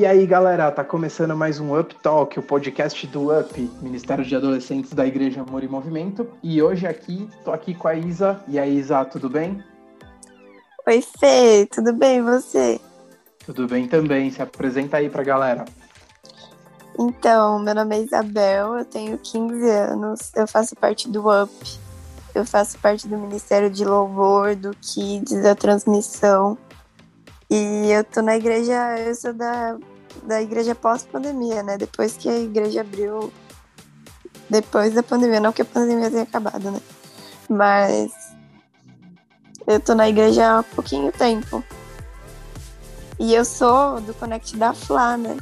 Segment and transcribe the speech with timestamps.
[0.00, 4.34] E aí, galera, tá começando mais um Up Talk, o podcast do UP, Ministério de
[4.34, 6.26] Adolescentes da Igreja Amor e Movimento.
[6.42, 8.42] E hoje aqui, tô aqui com a Isa.
[8.48, 9.62] E aí, Isa, tudo bem?
[10.86, 12.80] Oi, Fê, tudo bem e você?
[13.44, 14.30] Tudo bem também.
[14.30, 15.66] Se apresenta aí pra galera.
[16.98, 21.52] Então, meu nome é Isabel, eu tenho 15 anos, eu faço parte do UP,
[22.34, 26.56] eu faço parte do Ministério de Louvor, do Kids, da transmissão.
[27.50, 29.76] E eu tô na igreja, eu sou da,
[30.24, 31.76] da igreja pós-pandemia, né?
[31.78, 33.32] Depois que a igreja abriu.
[34.48, 36.80] Depois da pandemia, não que a pandemia tenha acabado, né?
[37.48, 38.10] Mas
[39.66, 41.62] eu tô na igreja há pouquinho tempo.
[43.18, 45.36] E eu sou do Connect da Flá, né?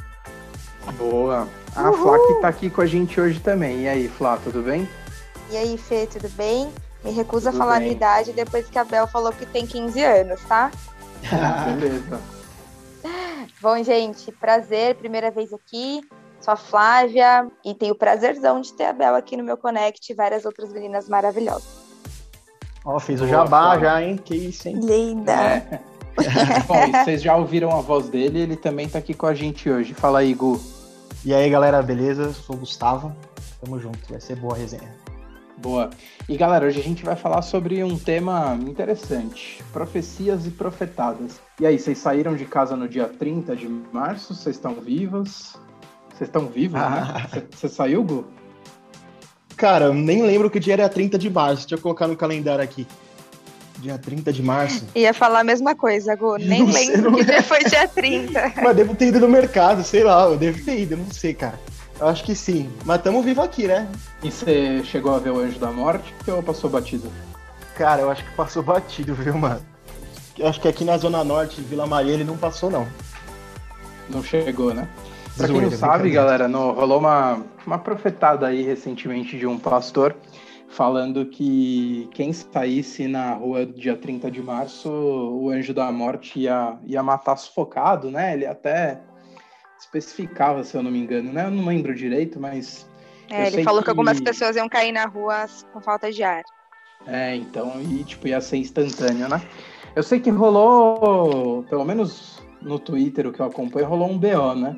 [0.97, 1.47] Boa.
[1.75, 3.83] A Flá que tá aqui com a gente hoje também.
[3.83, 4.87] E aí, Flá, tudo bem?
[5.49, 6.71] E aí, Fê, tudo bem?
[7.03, 7.77] Me recuso Tudo a falar bem.
[7.77, 10.71] a minha idade depois que a Bel falou que tem 15 anos, tá?
[11.79, 12.19] Beleza.
[13.61, 16.01] Bom, gente, prazer, primeira vez aqui.
[16.39, 20.11] Sou a Flávia e tenho o prazerzão de ter a Bel aqui no meu Connect
[20.11, 21.67] e várias outras meninas maravilhosas.
[22.85, 23.89] Ó, fez o Boa, jabá Flávia.
[23.89, 24.17] já, hein?
[24.17, 24.79] Que isso, hein?
[24.81, 25.33] Linda.
[25.33, 25.81] É.
[26.65, 29.93] Bom, vocês já ouviram a voz dele, ele também tá aqui com a gente hoje.
[29.93, 30.59] Fala aí, Gu.
[31.25, 32.33] E aí, galera, beleza?
[32.33, 33.13] Sou o Gustavo.
[33.61, 34.95] Tamo junto, vai ser boa a resenha.
[35.57, 35.89] Boa.
[36.29, 41.41] E galera, hoje a gente vai falar sobre um tema interessante: profecias e profetadas.
[41.59, 44.33] E aí, vocês saíram de casa no dia 30 de março?
[44.33, 45.55] Vocês estão vivos?
[46.09, 47.27] Vocês estão vivos, né?
[47.29, 48.25] Você- Você saiu, Gu?
[49.57, 51.63] Cara, eu nem lembro que dia era 30 de março.
[51.63, 52.87] Deixa eu colocar no calendário aqui.
[53.79, 54.85] Dia 30 de março.
[54.95, 56.37] Ia falar a mesma coisa, Gu.
[56.37, 58.53] Nem Não sei, lembro não que dia foi dia 30.
[58.63, 60.23] Mas devo ter ido no mercado, sei lá.
[60.25, 61.59] Eu devo ter ido, eu não sei, cara.
[61.99, 62.69] Eu acho que sim.
[62.85, 63.85] Mas tamo vivo aqui, né?
[64.23, 67.11] E você chegou a ver o Anjo da Morte ou passou batido?
[67.75, 69.61] Cara, eu acho que passou batido, viu, mano?
[70.39, 72.87] Eu acho que aqui na Zona Norte, Vila Maria, ele não passou, não.
[74.09, 74.87] Não chegou, né?
[75.37, 80.15] Pra quem não sabe, galera, no- rolou uma, uma profetada aí recentemente de um pastor
[80.69, 86.77] falando que quem saísse na rua dia 30 de março, o anjo da morte ia,
[86.85, 88.33] ia matar sufocado, né?
[88.33, 88.99] Ele até
[89.79, 91.45] especificava, se eu não me engano, né?
[91.45, 92.87] Eu não lembro direito, mas.
[93.29, 93.89] É, ele falou que...
[93.89, 96.43] algumas que- pessoas iam cair na rua com falta de ar.
[97.07, 99.41] É, então, e tipo, ia ser instantâneo, né?
[99.95, 104.55] Eu sei que rolou, pelo menos no Twitter, o que eu acompanho, rolou um BO,
[104.55, 104.77] né?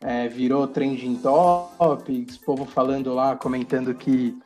[0.00, 4.36] É, virou trending topics, povo falando lá, comentando que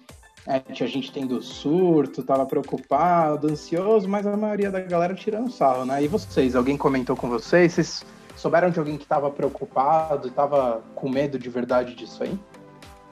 [0.46, 5.86] é, tinha gente tendo surto, tava preocupado, ansioso, mas a maioria da galera tirando sarro,
[5.86, 6.02] né?
[6.04, 7.72] E vocês, alguém comentou com vocês?
[7.72, 8.04] Vocês
[8.36, 12.38] souberam de alguém que tava preocupado, tava com medo de verdade disso aí?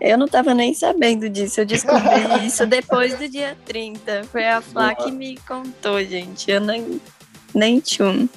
[0.06, 2.10] Eu não tava nem sabendo disso, eu descobri
[2.46, 4.24] isso depois do dia 30.
[4.24, 4.96] Foi a Flá Boa.
[5.06, 6.50] que me contou, gente.
[6.50, 7.00] Eu nem,
[7.54, 8.28] nem tchum.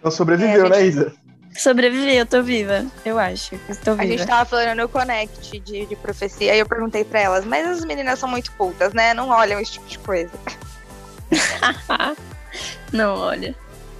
[0.00, 1.14] Então sobreviveu, É, a né, Isa?
[1.56, 2.84] Sobrevivi, eu tô viva.
[3.04, 4.08] Eu acho que estou A viva.
[4.18, 7.84] gente tava falando no Connect de, de profecia e eu perguntei pra elas, mas as
[7.84, 9.14] meninas são muito cultas, né?
[9.14, 10.32] Não olham esse tipo de coisa.
[12.92, 13.54] não, olha.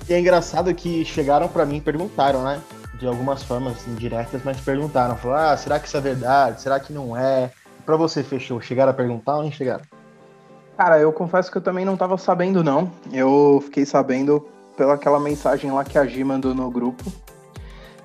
[0.09, 2.61] E é engraçado que chegaram pra mim e perguntaram, né?
[2.99, 5.17] De algumas formas indiretas, mas perguntaram.
[5.17, 6.61] Falaram, ah, será que isso é verdade?
[6.61, 7.51] Será que não é?
[7.85, 8.61] Pra você, fechou?
[8.61, 9.85] Chegaram a perguntar ou nem chegaram?
[10.77, 12.91] Cara, eu confesso que eu também não tava sabendo, não.
[13.13, 17.05] Eu fiquei sabendo pela aquela mensagem lá que a Gi mandou no grupo.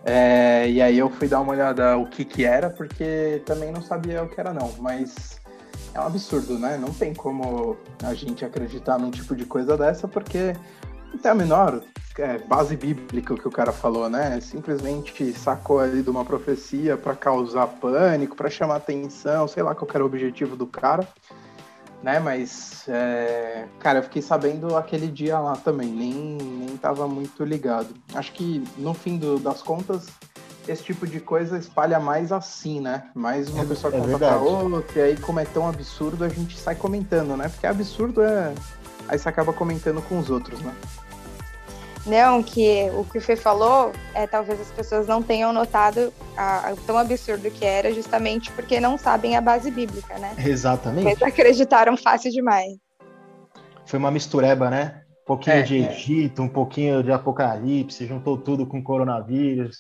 [0.05, 3.81] É, e aí eu fui dar uma olhada o que que era, porque também não
[3.81, 4.71] sabia o que era, não.
[4.79, 5.39] Mas
[5.93, 6.77] é um absurdo, né?
[6.77, 10.55] Não tem como a gente acreditar num tipo de coisa dessa, porque
[11.21, 11.81] tem a menor
[12.21, 14.39] é, base bíblica o que o cara falou, né?
[14.41, 19.89] Simplesmente sacou ali de uma profecia pra causar pânico, pra chamar atenção, sei lá qual
[19.93, 21.07] era o objetivo do cara
[22.01, 22.17] né?
[22.17, 27.93] Mas, é, cara, eu fiquei sabendo aquele dia lá também, nem, nem tava muito ligado.
[28.15, 30.07] Acho que no fim do- das contas,
[30.65, 33.09] esse tipo de coisa espalha mais assim, né?
[33.13, 34.43] Mais uma É- pessoa é conta pra verdade.
[34.73, 37.49] outra, e aí, como é tão absurdo, a gente sai comentando, né?
[37.49, 38.53] Porque absurdo é.
[39.09, 40.73] Aí você acaba comentando com os outros, né?
[42.09, 46.69] Não, que o que o Fê falou é talvez as pessoas não tenham notado a,
[46.69, 50.33] a- tão absurdo que era, justamente porque não sabem a base bíblica, né?
[50.43, 51.03] Exatamente.
[51.03, 52.73] Mas acreditaram fácil demais.
[53.85, 55.01] Foi uma mistureba, né?
[55.23, 55.91] Um pouquinho É, de é.
[55.91, 59.77] Egito, um pouquinho de Apocalipse, juntou tudo com coronavírus.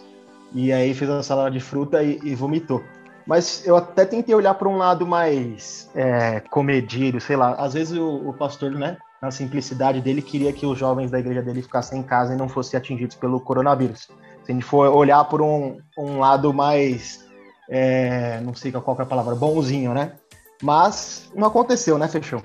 [0.53, 2.83] E aí fez uma salada de fruta e, e vomitou.
[3.25, 7.53] Mas eu até tentei olhar para um lado mais é, comedido, sei lá.
[7.53, 11.41] Às vezes o, o pastor, né, na simplicidade dele, queria que os jovens da igreja
[11.41, 14.07] dele ficassem em casa e não fossem atingidos pelo coronavírus.
[14.43, 17.25] Se a gente for olhar por um, um lado mais,
[17.69, 20.13] é, não sei qual que é a palavra, bonzinho, né?
[20.61, 22.41] Mas não aconteceu, né, Fechou?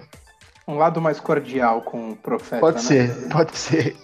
[0.66, 2.82] Um lado mais cordial com o profeta, Pode né?
[2.82, 3.96] ser, pode ser.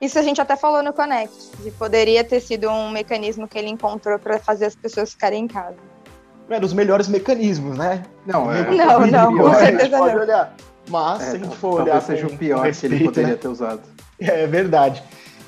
[0.00, 3.68] Isso a gente até falou no Connect, que poderia ter sido um mecanismo que ele
[3.68, 5.76] encontrou para fazer as pessoas ficarem em casa.
[6.48, 8.02] É dos melhores mecanismos, né?
[8.26, 8.68] Não, é.
[8.70, 10.22] Não, não, com certeza pode não.
[10.22, 10.54] olhar.
[10.90, 12.02] Mas, é, se a gente for olhar.
[12.02, 13.36] seja o pior respeito, que ele poderia né?
[13.36, 13.80] ter usado.
[14.18, 15.02] É verdade.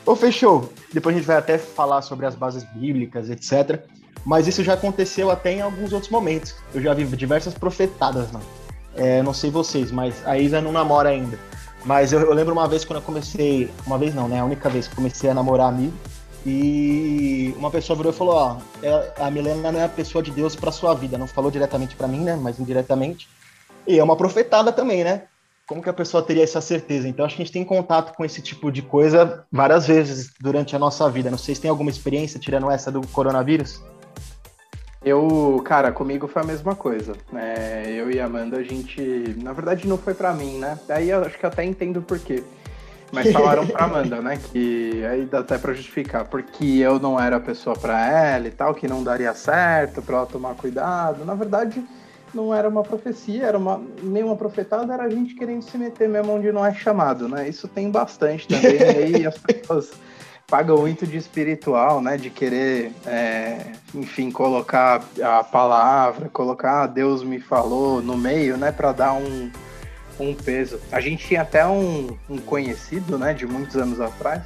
[0.06, 0.72] Ô, fechou.
[0.92, 3.84] Depois a gente vai até falar sobre as bases bíblicas, etc.
[4.24, 6.54] Mas isso já aconteceu até em alguns outros momentos.
[6.74, 8.44] Eu já vi diversas profetadas, mano.
[8.94, 11.38] É, não sei vocês, mas a Isa não namora ainda.
[11.84, 13.70] Mas eu, eu, lembro uma vez quando eu comecei.
[13.86, 14.40] Uma vez não, né?
[14.40, 15.94] A única vez que comecei a namorar amigo.
[16.44, 20.30] E uma pessoa virou e falou: Ó, é, a Milena não é a pessoa de
[20.30, 21.18] Deus para sua vida.
[21.18, 22.36] Não falou diretamente para mim, né?
[22.40, 23.28] Mas indiretamente.
[23.86, 25.22] E é uma profetada também, né?
[25.66, 27.08] Como que a pessoa teria essa certeza?
[27.08, 30.74] Então acho que a gente tem contato com esse tipo de coisa várias vezes durante
[30.74, 31.30] a nossa vida.
[31.30, 33.82] Não sei se tem alguma experiência tirando essa do coronavírus.
[35.04, 37.12] Eu, cara, comigo foi a mesma coisa.
[37.34, 39.34] É, eu e a Amanda, a gente.
[39.42, 40.78] Na verdade, não foi para mim, né?
[40.86, 42.42] Daí eu acho que eu até entendo por quê.
[43.10, 44.38] Mas falaram pra Amanda, né?
[44.52, 46.24] Que aí dá até pra justificar.
[46.26, 50.18] Porque eu não era a pessoa pra ela e tal, que não daria certo, pra
[50.18, 51.24] ela tomar cuidado.
[51.24, 51.84] Na verdade,
[52.34, 56.32] não era uma profecia, era uma, nenhuma profetada, era a gente querendo se meter mesmo
[56.32, 57.48] onde não é chamado, né?
[57.48, 58.76] Isso tem bastante também.
[58.76, 59.92] e aí as pessoas
[60.46, 62.16] pagam muito de espiritual, né?
[62.16, 68.72] De querer, é, enfim, colocar a palavra, colocar ah, Deus me falou no meio, né?
[68.72, 69.50] Para dar um
[70.20, 70.80] um peso.
[70.90, 74.42] A gente tinha até um, um conhecido, né, de muitos anos atrás,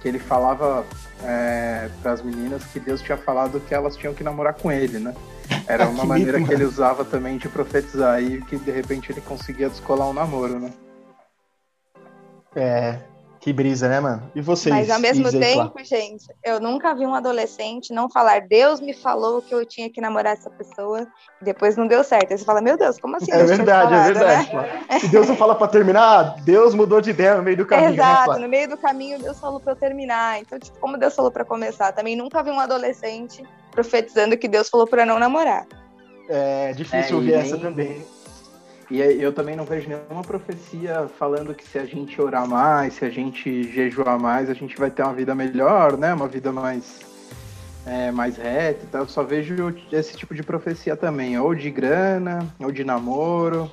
[0.00, 0.84] que ele falava
[1.24, 4.98] é, para as meninas que Deus tinha falado que elas tinham que namorar com ele,
[4.98, 5.14] né?
[5.68, 9.20] Era uma que maneira que ele usava também de profetizar e que de repente ele
[9.20, 10.72] conseguia descolar um namoro, né?
[12.56, 12.98] É,
[13.38, 14.30] que brisa, né, mano?
[14.34, 14.74] E vocês?
[14.74, 19.40] Mas ao mesmo tempo, gente, eu nunca vi um adolescente não falar, Deus me falou
[19.40, 21.06] que eu tinha que namorar essa pessoa,
[21.40, 22.32] e depois não deu certo.
[22.32, 23.30] Aí você fala, meu Deus, como assim?
[23.30, 24.56] É verdade, é falado, é verdade.
[24.56, 24.98] Né?
[24.98, 27.90] Se Deus não fala para terminar, Deus mudou de ideia no meio do caminho.
[27.90, 30.40] Né, Exato, né, no meio do caminho Deus falou para eu terminar.
[30.40, 31.92] Então, tipo, como Deus falou para começar?
[31.92, 35.66] Também nunca vi um adolescente profetizando que Deus falou para não namorar.
[36.28, 37.40] É difícil é, ouvir nem...
[37.40, 38.04] essa também.
[38.90, 43.04] E eu também não vejo nenhuma profecia falando que se a gente orar mais, se
[43.04, 46.14] a gente jejuar mais, a gente vai ter uma vida melhor, né?
[46.14, 47.00] Uma vida mais,
[47.84, 49.02] é, mais reta e tal.
[49.02, 53.70] Eu só vejo esse tipo de profecia também, ou de grana, ou de namoro.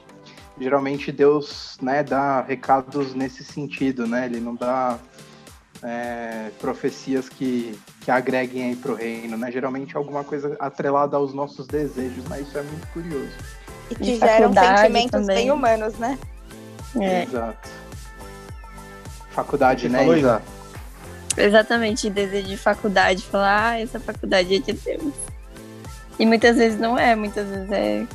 [0.59, 4.25] Geralmente Deus né, dá recados nesse sentido, né?
[4.25, 4.99] Ele não dá
[5.85, 9.51] é, profecias que, que agreguem aí pro reino, né?
[9.51, 13.31] Geralmente é alguma coisa atrelada aos nossos desejos, mas isso é muito curioso.
[13.91, 15.35] E que geram sentimentos também.
[15.35, 16.17] bem humanos, né?
[16.99, 17.23] É.
[17.23, 17.69] Exato.
[19.29, 20.41] Faculdade, né, Isa?
[21.37, 25.13] Exatamente, desejo de faculdade, falar, ah, essa faculdade é de Deus.
[26.17, 28.07] E muitas vezes não é, muitas vezes é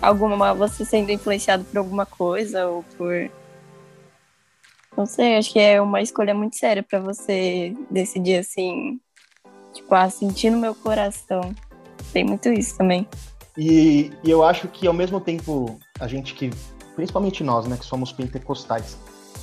[0.00, 3.28] alguma você sendo influenciado por alguma coisa ou por
[4.96, 9.00] não sei, acho que é uma escolha muito séria para você decidir assim,
[9.72, 11.54] tipo, ah, sentir no meu coração.
[12.12, 13.06] Tem muito isso também.
[13.56, 16.50] E, e, eu acho que ao mesmo tempo a gente que,
[16.94, 18.96] principalmente nós, né, que somos pentecostais,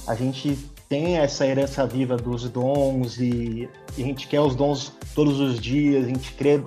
[0.08, 0.58] a gente
[0.88, 5.60] tem essa herança viva dos dons e, e a gente quer os dons todos os
[5.60, 6.62] dias, a gente crê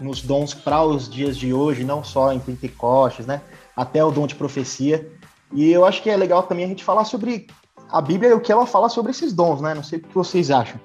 [0.00, 3.40] nos dons para os dias de hoje, não só em Pentecostes, né?
[3.76, 5.10] Até o dom de profecia.
[5.52, 7.46] E eu acho que é legal também a gente falar sobre
[7.92, 9.74] a Bíblia e o que ela fala sobre esses dons, né?
[9.74, 10.80] Não sei o que vocês acham.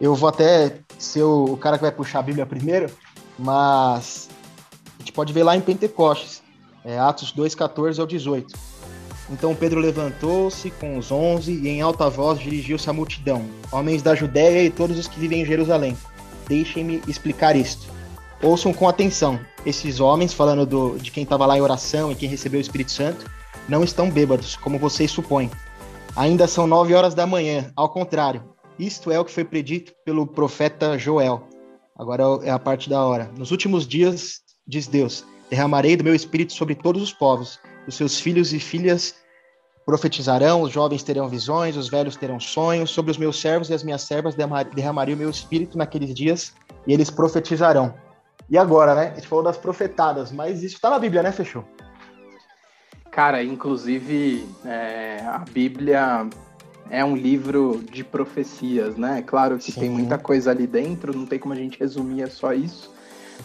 [0.00, 2.90] Eu vou até ser o cara que vai puxar a Bíblia primeiro,
[3.38, 4.28] mas
[4.96, 6.42] a gente pode ver lá em Pentecostes,
[6.84, 8.54] é, Atos 2, 14 ao 18.
[9.30, 14.14] Então Pedro levantou-se com os onze e em alta voz dirigiu-se à multidão: Homens da
[14.14, 15.96] Judéia e todos os que vivem em Jerusalém,
[16.48, 17.86] deixem-me explicar isto.
[18.42, 19.38] Ouçam com atenção.
[19.64, 22.90] Esses homens, falando do, de quem estava lá em oração e quem recebeu o Espírito
[22.90, 23.30] Santo,
[23.68, 25.50] não estão bêbados, como vocês supõem.
[26.16, 28.42] Ainda são nove horas da manhã, ao contrário.
[28.78, 31.42] Isto é o que foi predito pelo profeta Joel.
[31.96, 33.30] Agora é a parte da hora.
[33.36, 37.58] Nos últimos dias diz Deus: derramarei do meu espírito sobre todos os povos.
[37.86, 39.14] Os seus filhos e filhas
[39.86, 42.90] profetizarão, os jovens terão visões, os velhos terão sonhos.
[42.90, 44.34] Sobre os meus servos e as minhas servas
[44.74, 46.52] derramarei o meu espírito naqueles dias
[46.86, 47.94] e eles profetizarão.
[48.48, 49.10] E agora, né?
[49.12, 51.30] A gente falou das profetadas, mas isso está na Bíblia, né?
[51.30, 51.64] Fechou.
[53.10, 56.28] Cara, inclusive é, a Bíblia
[56.88, 59.22] é um livro de profecias, né?
[59.26, 59.80] Claro que Sim.
[59.80, 62.92] tem muita coisa ali dentro, não tem como a gente resumir é só isso.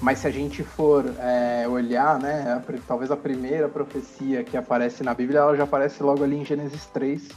[0.01, 5.03] Mas se a gente for é, olhar, né, a, talvez a primeira profecia que aparece
[5.03, 7.29] na Bíblia, ela já aparece logo ali em Gênesis 3,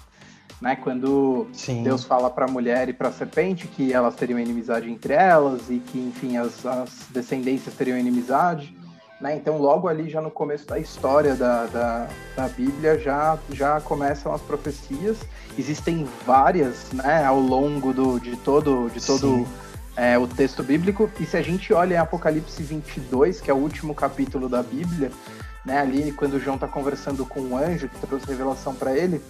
[0.61, 1.83] né, quando Sim.
[1.83, 5.71] Deus fala para a mulher e para a serpente que elas teriam inimizade entre elas
[5.71, 8.77] e que, enfim, as, as descendências teriam inimizade.
[9.21, 9.35] Né?
[9.37, 14.33] Então, logo ali, já no começo da história da, da, da, Bíblia, já, já começam
[14.33, 15.19] as profecias.
[15.59, 19.47] Existem várias né, ao longo do, de todo, de todo
[19.97, 21.11] é, o texto bíblico.
[21.19, 25.11] E se a gente olha em Apocalipse 22, que é o último capítulo da Bíblia,
[25.65, 29.21] né, ali quando João está conversando com um anjo que trouxe revelação para ele,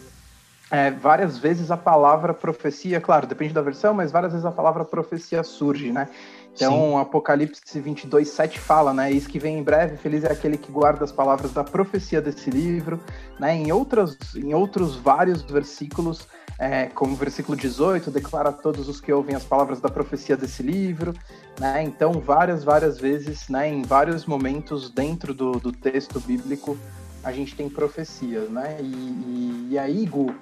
[0.70, 4.84] é, várias vezes a palavra profecia, claro, depende da versão, mas várias vezes a palavra
[4.84, 6.08] profecia surge, né?
[6.54, 6.96] Então, Sim.
[6.98, 9.10] Apocalipse 22, 7 fala, né?
[9.10, 12.50] Eis que vem em breve, feliz é aquele que guarda as palavras da profecia desse
[12.50, 13.00] livro,
[13.38, 13.54] né?
[13.54, 16.26] Em, outras, em outros vários versículos,
[16.58, 20.36] é, como o versículo 18, declara a todos os que ouvem as palavras da profecia
[20.36, 21.14] desse livro,
[21.58, 21.82] né?
[21.82, 23.68] Então, várias, várias vezes, né?
[23.68, 26.76] Em vários momentos dentro do, do texto bíblico,
[27.24, 28.78] a gente tem profecias, né?
[28.80, 30.34] E, e, e aí, Gu,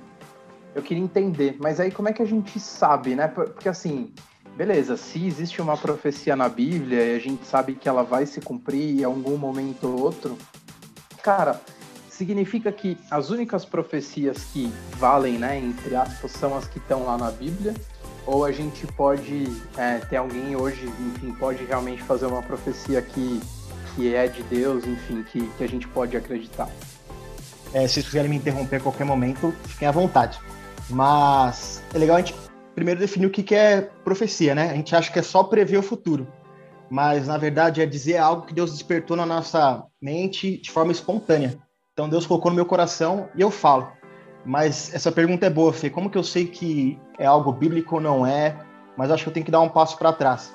[0.77, 3.27] eu queria entender, mas aí como é que a gente sabe, né?
[3.27, 4.13] Porque assim,
[4.55, 8.43] beleza, se existe uma profecia na Bíblia e a gente sabe que ela vai se
[8.43, 10.37] cumprir em algum momento ou outro,
[11.23, 11.59] cara,
[12.11, 17.17] significa que as únicas profecias que valem, né, entre aspas, são as que estão lá
[17.17, 17.75] na Bíblia?
[18.27, 19.47] Ou a gente pode
[19.79, 23.41] é, ter alguém hoje, enfim, pode realmente fazer uma profecia que,
[23.95, 26.69] que é de Deus, enfim, que, que a gente pode acreditar?
[27.73, 30.39] É, se vocês quiserem me interromper a qualquer momento, fiquem à vontade.
[30.89, 32.35] Mas é legal a gente
[32.75, 34.71] primeiro definir o que é profecia, né?
[34.71, 36.27] A gente acha que é só prever o futuro,
[36.91, 41.59] mas na verdade é dizer algo que Deus despertou na nossa mente de forma espontânea.
[41.93, 43.91] Então Deus colocou no meu coração e eu falo.
[44.45, 45.91] Mas essa pergunta é boa, Fê.
[45.91, 48.55] Como que eu sei que é algo bíblico ou não é?
[48.97, 50.53] Mas acho que eu tenho que dar um passo para trás.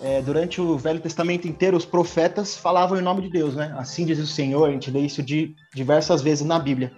[0.00, 3.74] É, durante o Velho Testamento inteiro, os profetas falavam em nome de Deus, né?
[3.76, 6.92] Assim diz o Senhor, a gente lê isso de diversas vezes na Bíblia.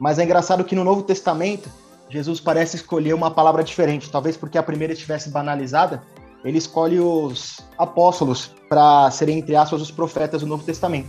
[0.00, 1.68] Mas é engraçado que no Novo Testamento,
[2.08, 4.10] Jesus parece escolher uma palavra diferente.
[4.10, 6.02] Talvez porque a primeira estivesse banalizada,
[6.44, 11.08] ele escolhe os apóstolos para serem, entre aspas, os profetas do Novo Testamento.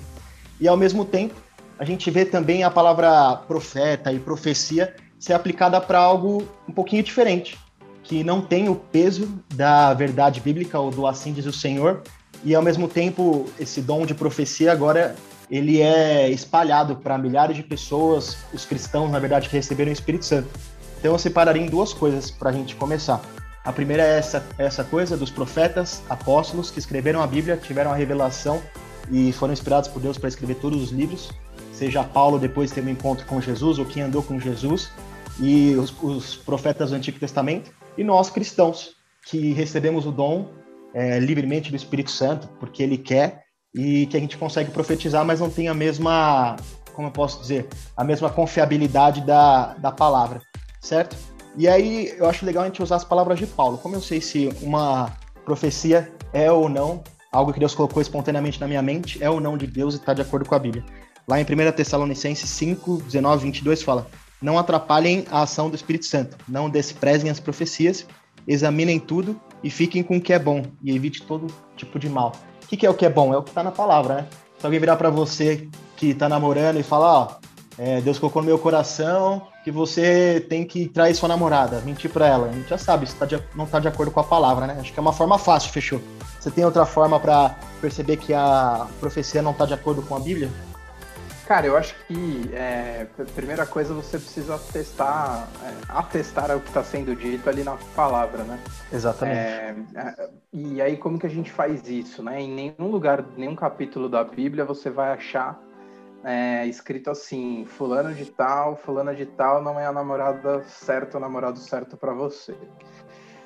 [0.60, 1.36] E ao mesmo tempo,
[1.78, 7.04] a gente vê também a palavra profeta e profecia ser aplicada para algo um pouquinho
[7.04, 7.58] diferente,
[8.04, 12.02] que não tem o peso da verdade bíblica ou do assim diz o Senhor,
[12.44, 15.16] e ao mesmo tempo esse dom de profecia agora
[15.50, 20.26] ele é espalhado para milhares de pessoas, os cristãos, na verdade, que receberam o Espírito
[20.26, 20.48] Santo.
[21.06, 23.22] Então eu separaria em duas coisas para a gente começar.
[23.64, 27.96] A primeira é essa, essa coisa dos profetas, apóstolos que escreveram a Bíblia, tiveram a
[27.96, 28.60] revelação
[29.12, 31.30] e foram inspirados por Deus para escrever todos os livros,
[31.72, 34.90] seja Paulo depois de ter um encontro com Jesus ou quem andou com Jesus,
[35.40, 38.96] e os, os profetas do Antigo Testamento, e nós cristãos
[39.28, 40.50] que recebemos o dom
[40.92, 43.44] é, livremente do Espírito Santo, porque ele quer,
[43.76, 46.56] e que a gente consegue profetizar, mas não tem a mesma,
[46.94, 50.42] como eu posso dizer, a mesma confiabilidade da, da palavra
[50.86, 51.18] certo?
[51.58, 53.78] E aí eu acho legal a gente usar as palavras de Paulo.
[53.78, 55.12] Como eu sei se uma
[55.44, 59.58] profecia é ou não algo que Deus colocou espontaneamente na minha mente, é ou não
[59.58, 60.84] de Deus e está de acordo com a Bíblia.
[61.28, 64.08] Lá em 1 Tessalonicenses 5, 19, 22 fala:
[64.42, 68.06] Não atrapalhem a ação do Espírito Santo, não desprezem as profecias,
[68.48, 72.34] examinem tudo e fiquem com o que é bom e evite todo tipo de mal.
[72.64, 73.34] O que, que é o que é bom?
[73.34, 74.28] É o que está na palavra, né?
[74.60, 77.36] Se alguém virar para você que está namorando e falar: Ó,
[77.78, 82.28] é, Deus colocou no meu coração que você tem que trair sua namorada, mentir para
[82.28, 82.50] ela.
[82.50, 84.78] A gente já sabe, isso tá de, não está de acordo com a palavra, né?
[84.80, 86.00] Acho que é uma forma fácil, fechou.
[86.40, 90.20] Você tem outra forma para perceber que a profecia não está de acordo com a
[90.20, 90.52] Bíblia?
[91.48, 96.84] Cara, eu acho que é, primeira coisa você precisa testar, é, atestar o que está
[96.84, 98.60] sendo dito ali na palavra, né?
[98.94, 99.38] Exatamente.
[99.40, 102.40] É, é, e aí como que a gente faz isso, né?
[102.40, 105.60] Em nenhum lugar, nenhum capítulo da Bíblia você vai achar
[106.26, 111.22] é, escrito assim: Fulano de tal, Fulana de tal não é a namorada certa, o
[111.22, 112.58] namorado certo para você.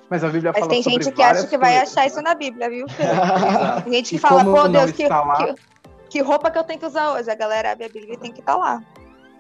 [0.10, 2.08] Mas a Bíblia Mas fala tem sobre gente que acha que vai coisas, achar né?
[2.08, 2.86] isso na Bíblia, viu?
[3.84, 5.56] tem gente que E fala, pô, Deus, que, lá- que,
[6.10, 7.30] que roupa que eu tenho que usar hoje?
[7.30, 8.82] A galera abre a Bíblia e tem que estar lá.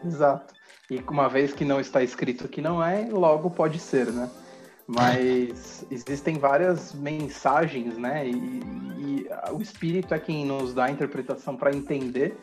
[0.06, 0.54] Exato.
[0.92, 4.30] E uma vez que não está escrito que não é, logo pode ser, né?
[4.86, 8.28] Mas existem várias mensagens, né?
[8.28, 8.62] E,
[8.98, 12.38] e o Espírito é quem nos dá a interpretação para entender,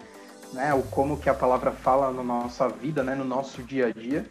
[0.53, 0.75] né?
[0.75, 3.15] O como que a palavra fala na nossa vida, né?
[3.15, 4.26] No nosso dia a dia.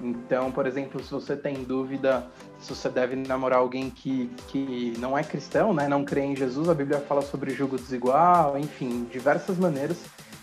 [0.00, 2.26] Então, por exemplo, se você tem dúvida
[2.64, 5.86] se você deve namorar alguém que, que não é cristão, né?
[5.86, 9.98] Não crê em Jesus, a Bíblia fala sobre julgo desigual, enfim, diversas maneiras.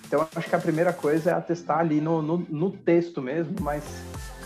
[0.06, 3.84] Então, acho que a primeira coisa é atestar ali no, no, no texto mesmo, mas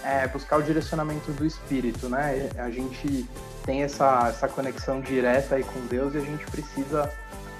[0.04, 2.50] é, buscar o direcionamento do Espírito, né?
[2.58, 3.28] A gente
[3.66, 7.12] tem essa, essa conexão direta aí com Deus e a gente precisa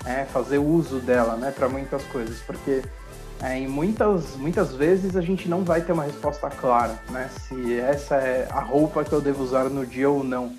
[0.06, 1.52] é, fazer uso dela, né?
[1.52, 2.84] Para muitas coisas, porque
[3.42, 7.30] é, em muitas, muitas vezes a gente não vai ter uma resposta clara, né?
[7.30, 10.56] Se essa é a roupa que eu devo usar no dia ou não.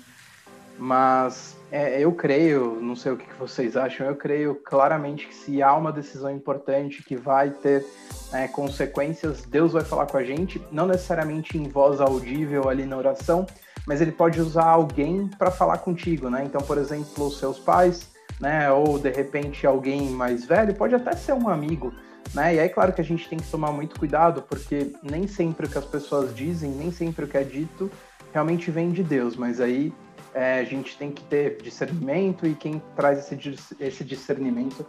[0.77, 5.61] Mas é, eu creio, não sei o que vocês acham, eu creio claramente que se
[5.61, 7.85] há uma decisão importante que vai ter
[8.31, 12.95] é, consequências, Deus vai falar com a gente, não necessariamente em voz audível ali na
[12.95, 13.45] oração,
[13.87, 16.43] mas ele pode usar alguém para falar contigo, né?
[16.45, 18.71] Então, por exemplo, os seus pais, né?
[18.71, 21.93] Ou de repente alguém mais velho, pode até ser um amigo,
[22.33, 22.55] né?
[22.55, 25.69] E aí, claro que a gente tem que tomar muito cuidado, porque nem sempre o
[25.69, 27.91] que as pessoas dizem, nem sempre o que é dito
[28.33, 29.91] realmente vem de Deus, mas aí
[30.33, 34.85] é, a gente tem que ter discernimento e quem traz esse, esse discernimento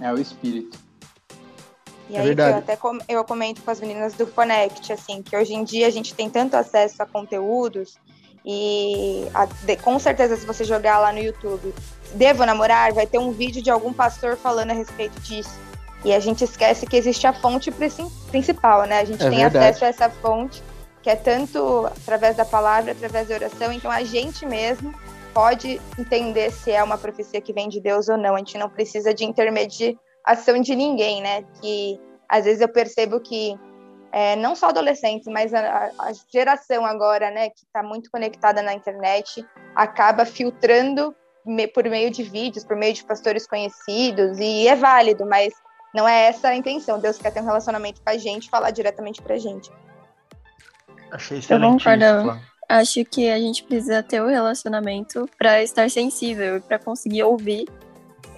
[0.00, 0.78] é o Espírito.
[2.10, 5.36] E é aí eu até com, eu comento com as meninas do Connect, assim, que
[5.36, 7.98] hoje em dia a gente tem tanto acesso a conteúdos
[8.44, 11.74] e a, de, com certeza se você jogar lá no YouTube,
[12.14, 15.67] devo namorar, vai ter um vídeo de algum pastor falando a respeito disso.
[16.04, 17.72] E a gente esquece que existe a fonte
[18.30, 19.00] principal, né?
[19.00, 19.58] A gente é tem verdade.
[19.58, 20.62] acesso a essa fonte,
[21.02, 24.94] que é tanto através da palavra, através da oração, então a gente mesmo
[25.34, 28.34] pode entender se é uma profecia que vem de Deus ou não.
[28.34, 31.44] A gente não precisa de intermediação de ninguém, né?
[31.60, 33.58] Que às vezes eu percebo que
[34.12, 38.72] é, não só adolescentes, mas a, a geração agora, né, que está muito conectada na
[38.72, 41.14] internet, acaba filtrando
[41.44, 45.52] me, por meio de vídeos, por meio de pastores conhecidos, e é válido, mas
[45.94, 46.98] não é essa a intenção.
[46.98, 49.70] Deus quer ter um relacionamento com a gente, falar diretamente pra gente.
[51.10, 51.86] Achei excelente.
[51.86, 52.48] Eu concordo.
[52.68, 57.22] Acho que a gente precisa ter o um relacionamento para estar sensível e para conseguir
[57.22, 57.66] ouvir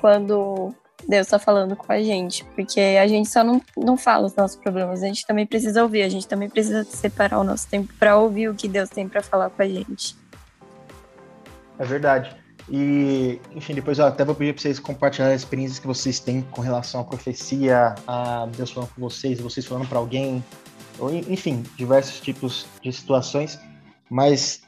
[0.01, 0.73] quando
[1.09, 4.57] Deus está falando com a gente, porque a gente só não, não fala os nossos
[4.57, 8.17] problemas, a gente também precisa ouvir, a gente também precisa separar o nosso tempo para
[8.17, 10.17] ouvir o que Deus tem para falar com a gente.
[11.79, 12.37] É verdade.
[12.71, 16.43] E, enfim, depois eu até vou pedir para vocês compartilhar as experiências que vocês têm
[16.53, 20.45] com relação à profecia, a Deus falando com vocês, vocês falando para alguém,
[20.99, 23.59] ou, enfim, diversos tipos de situações.
[24.09, 24.63] Mas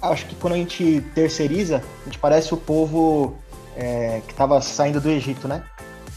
[0.00, 3.36] acho que quando a gente terceiriza, a gente parece o povo
[3.76, 5.64] é, que estava saindo do Egito, né?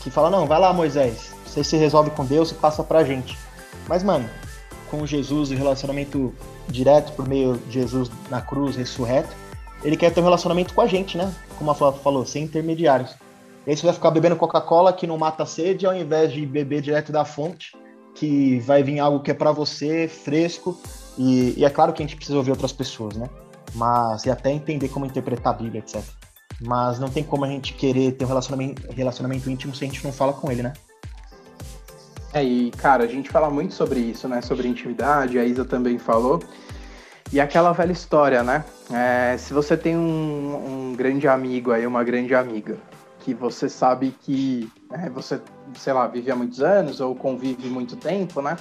[0.02, 3.36] Que fala, não, vai lá, Moisés, você se resolve com Deus e passa pra gente.
[3.88, 4.30] Mas, mano,
[4.92, 6.32] com Jesus, o relacionamento
[6.68, 9.34] direto por meio de Jesus na cruz, ressurreto,
[9.84, 11.34] ele quer ter um relacionamento com a gente, né?
[11.58, 13.16] Como a Flávia falou, sem intermediários.
[13.66, 16.46] E aí você vai ficar bebendo Coca-Cola que não mata a sede, ao invés de
[16.46, 17.72] beber direto da fonte,
[18.16, 20.78] que vai vir algo que é para você, fresco.
[21.18, 23.30] E, e, é claro que a gente precisa ouvir outras pessoas, né?
[23.76, 26.02] Mas e até entender como interpretar a Bíblia, etc.
[26.62, 30.04] Mas não tem como a gente querer ter um relacionamento, relacionamento íntimo se a gente
[30.04, 30.74] não fala com ele, né?
[32.34, 34.42] É, e cara, a gente fala muito sobre isso, né?
[34.42, 36.42] Sobre intimidade, a Isa também falou.
[37.34, 38.64] E aquela velha história, né?
[38.92, 42.78] É, se você tem um, um, grande amigo aí, uma grande amiga,
[43.22, 45.42] que você sabe que é, você,
[45.74, 48.56] sei lá, vive há muitos anos ou convive muito tempo, né?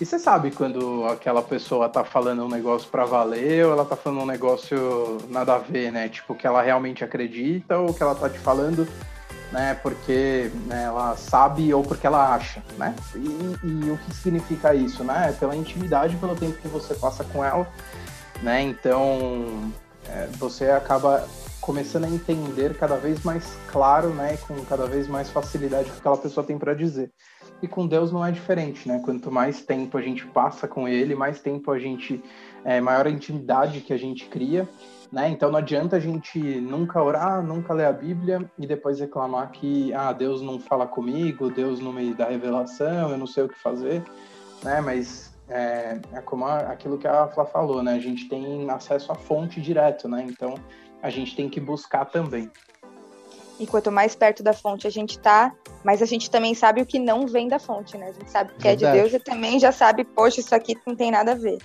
[0.00, 3.96] E você sabe quando aquela pessoa tá falando um negócio para valer ou ela tá
[3.96, 6.08] falando um negócio nada a ver, né?
[6.08, 8.86] Tipo, que ela realmente acredita ou que ela tá te falando,
[9.50, 9.74] né?
[9.82, 12.94] Porque né, ela sabe ou porque ela acha, né?
[13.16, 15.30] E, e o que significa isso, né?
[15.30, 17.68] É pela intimidade, pelo tempo que você passa com ela,
[18.44, 18.62] né?
[18.62, 19.72] Então,
[20.06, 21.26] é, você acaba
[21.62, 24.36] começando a entender cada vez mais claro, né?
[24.36, 27.10] Com cada vez mais facilidade o que aquela pessoa tem para dizer.
[27.62, 29.00] E com Deus não é diferente, né?
[29.02, 32.22] Quanto mais tempo a gente passa com Ele, mais tempo a gente,
[32.62, 34.68] é, maior a intimidade que a gente cria,
[35.10, 35.30] né?
[35.30, 39.90] Então não adianta a gente nunca orar, nunca ler a Bíblia e depois reclamar que,
[39.94, 43.58] ah, Deus não fala comigo, Deus não me dá revelação, eu não sei o que
[43.58, 44.04] fazer,
[44.62, 44.82] né?
[44.82, 47.94] Mas é, é como a, aquilo que a Flá falou, né?
[47.94, 50.24] A gente tem acesso à fonte direto, né?
[50.28, 50.54] Então
[51.02, 52.50] a gente tem que buscar também.
[53.58, 55.52] E quanto mais perto da fonte a gente tá,
[55.84, 58.08] mais a gente também sabe o que não vem da fonte, né?
[58.08, 58.84] A gente sabe o que Verdade.
[58.84, 61.58] é de Deus e também já sabe, poxa, isso aqui não tem nada a ver.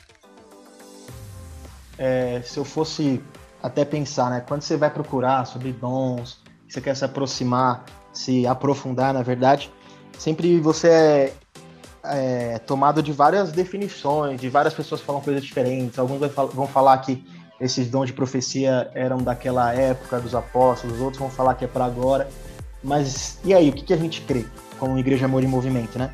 [1.97, 3.23] É, se eu fosse
[3.61, 4.43] até pensar, né?
[4.47, 9.71] Quando você vai procurar sobre dons, você quer se aproximar, se aprofundar, na verdade,
[10.17, 11.33] sempre você é,
[12.03, 15.97] é tomado de várias definições, de várias pessoas falam coisas diferentes.
[15.99, 16.19] Alguns
[16.53, 17.23] vão falar que
[17.59, 21.85] esses dons de profecia eram daquela época dos apóstolos, outros vão falar que é para
[21.85, 22.29] agora.
[22.83, 24.45] Mas e aí, o que, que a gente crê
[24.79, 26.09] como Igreja Amor em Movimento, né?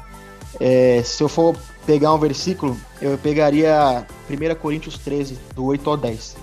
[0.59, 5.97] É, se eu for pegar um versículo, eu pegaria 1 Coríntios 13, do 8 ao
[5.97, 6.35] 10.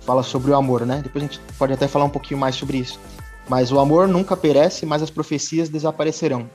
[0.00, 1.00] Fala sobre o amor, né?
[1.02, 3.00] Depois a gente pode até falar um pouquinho mais sobre isso.
[3.48, 6.48] Mas o amor nunca perece, mas as profecias desaparecerão.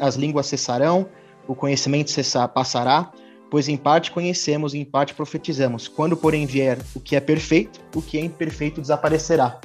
[0.00, 1.06] As línguas cessarão,
[1.46, 3.10] o conhecimento cessar, passará,
[3.50, 5.88] pois em parte conhecemos e em parte profetizamos.
[5.88, 9.60] Quando, porém, vier o que é perfeito, o que é imperfeito desaparecerá.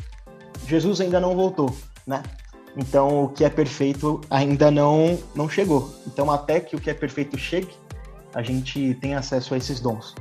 [0.67, 2.21] Jesus ainda não voltou, né?
[2.77, 5.93] Então, o que é perfeito ainda não não chegou.
[6.07, 7.71] Então, até que o que é perfeito chegue,
[8.33, 10.15] a gente tem acesso a esses dons.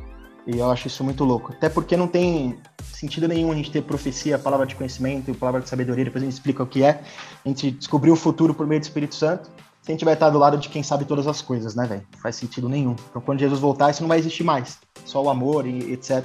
[0.46, 1.52] E eu acho isso muito louco.
[1.52, 5.68] Até porque não tem sentido nenhum a gente ter profecia, palavra de conhecimento, palavra de
[5.68, 7.02] sabedoria, depois a gente explica o que é.
[7.44, 9.50] A gente descobriu o futuro por meio do Espírito Santo.
[9.82, 12.06] Se a gente vai estar do lado de quem sabe todas as coisas, né, velho?
[12.22, 12.94] Faz sentido nenhum.
[13.08, 14.78] Então, quando Jesus voltar, isso não vai existir mais.
[15.04, 16.24] Só o amor e etc.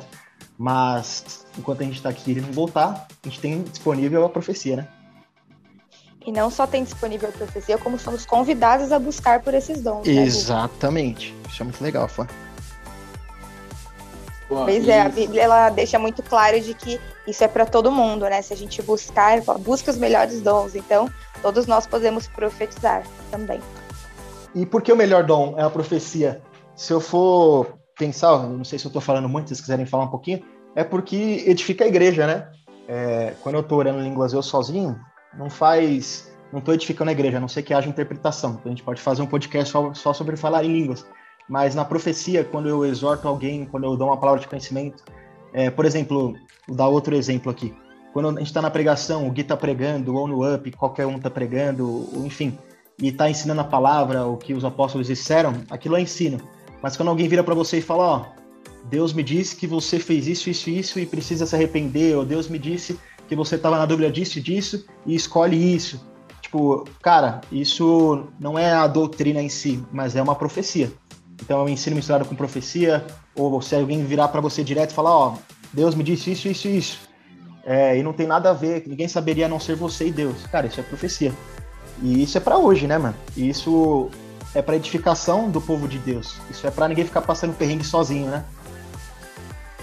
[0.57, 4.29] Mas, enquanto a gente está aqui e ele não voltar, a gente tem disponível a
[4.29, 4.87] profecia, né?
[6.25, 10.07] E não só tem disponível a profecia, como somos convidados a buscar por esses dons.
[10.07, 11.31] Né, Exatamente.
[11.31, 12.27] Né, Isso é muito legal, Fã.
[14.47, 18.25] Pois é, a Bíblia ela deixa muito claro de que isso é para todo mundo,
[18.25, 18.41] né?
[18.41, 20.75] Se a gente buscar, busca os melhores dons.
[20.75, 21.09] Então,
[21.41, 23.59] todos nós podemos profetizar também.
[24.53, 26.41] E por que o melhor dom é a profecia?
[26.75, 30.03] Se eu for pensar, não sei se eu estou falando muito, se vocês quiserem falar
[30.03, 30.41] um pouquinho,
[30.75, 32.51] é porque edifica a igreja, né?
[32.87, 34.99] É, quando eu estou orando em línguas eu sozinho,
[35.37, 36.31] não faz.
[36.51, 38.51] Não estou edificando a igreja, a não ser que haja interpretação.
[38.51, 41.05] Então a gente pode fazer um podcast só, só sobre falar em línguas.
[41.47, 45.03] Mas na profecia, quando eu exorto alguém, quando eu dou uma palavra de conhecimento,
[45.53, 46.35] é, por exemplo,
[46.67, 47.73] vou dar outro exemplo aqui.
[48.13, 51.17] Quando a gente está na pregação, o Gui está pregando, ou no Up, qualquer um
[51.17, 52.57] está pregando, ou, enfim,
[52.99, 56.39] e está ensinando a palavra, o que os apóstolos disseram, aquilo é ensino.
[56.81, 58.25] Mas quando alguém vira para você e fala, ó,
[58.85, 62.47] Deus me disse que você fez isso, isso, isso e precisa se arrepender, ou Deus
[62.47, 66.05] me disse que você estava na dúvida disso e disso e escolhe isso.
[66.41, 70.91] Tipo, cara, isso não é a doutrina em si, mas é uma profecia.
[71.41, 74.93] Então é um ensino misturado com profecia, ou se alguém virar para você direto e
[74.93, 75.35] falar, ó,
[75.73, 76.99] Deus me disse isso, isso, isso.
[77.65, 80.45] É, e não tem nada a ver, ninguém saberia a não ser você e Deus.
[80.47, 81.33] Cara, isso é profecia.
[82.01, 83.15] E isso é para hoje, né, mano?
[83.35, 84.09] E isso
[84.53, 86.37] é para edificação do povo de Deus.
[86.49, 88.45] Isso é para ninguém ficar passando perrengue sozinho, né?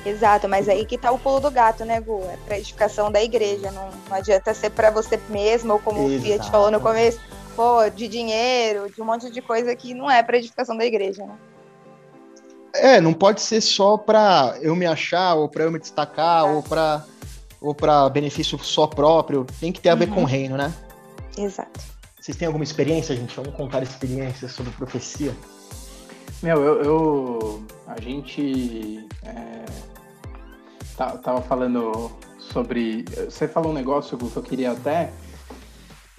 [0.05, 2.25] Exato, mas aí que tá o pulo do gato, né, Gu?
[2.25, 3.71] É pra edificação da igreja.
[3.71, 6.21] Não, não adianta ser para você mesmo, ou como Exato.
[6.21, 7.21] o Fiat falou no começo,
[7.55, 11.25] pô, de dinheiro, de um monte de coisa que não é pra edificação da igreja,
[11.25, 11.37] né?
[12.75, 16.53] É, não pode ser só pra eu me achar, ou pra eu me destacar, é.
[16.53, 17.05] ou pra,
[17.61, 19.47] ou pra benefício só próprio.
[19.61, 20.15] Tem que ter a ver uhum.
[20.15, 20.73] com o reino, né?
[21.37, 21.81] Exato.
[22.21, 23.35] Vocês têm alguma experiência, gente?
[23.35, 25.35] Vamos contar experiências sobre profecia?
[26.43, 29.65] Meu, eu, eu a gente é,
[30.97, 33.05] tá, tava falando sobre.
[33.29, 35.13] Você falou um negócio que eu queria até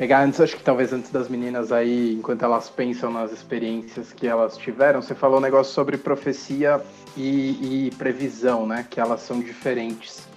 [0.04, 4.28] pegar antes, acho que talvez antes das meninas aí, enquanto elas pensam nas experiências que
[4.28, 6.82] elas tiveram, você falou um negócio sobre profecia
[7.16, 8.86] e, e previsão, né?
[8.90, 10.28] Que elas são diferentes.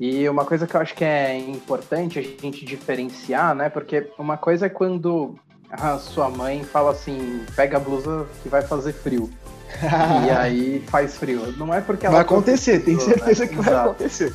[0.00, 3.68] E uma coisa que eu acho que é importante a gente diferenciar, né?
[3.68, 5.34] Porque uma coisa é quando
[5.70, 9.28] a sua mãe fala assim, pega a blusa que vai fazer frio.
[10.26, 11.52] e aí faz frio.
[11.58, 12.14] Não é porque ela.
[12.14, 13.48] Vai acontecer, tem certeza né?
[13.48, 13.70] que Exato.
[13.70, 14.34] vai acontecer.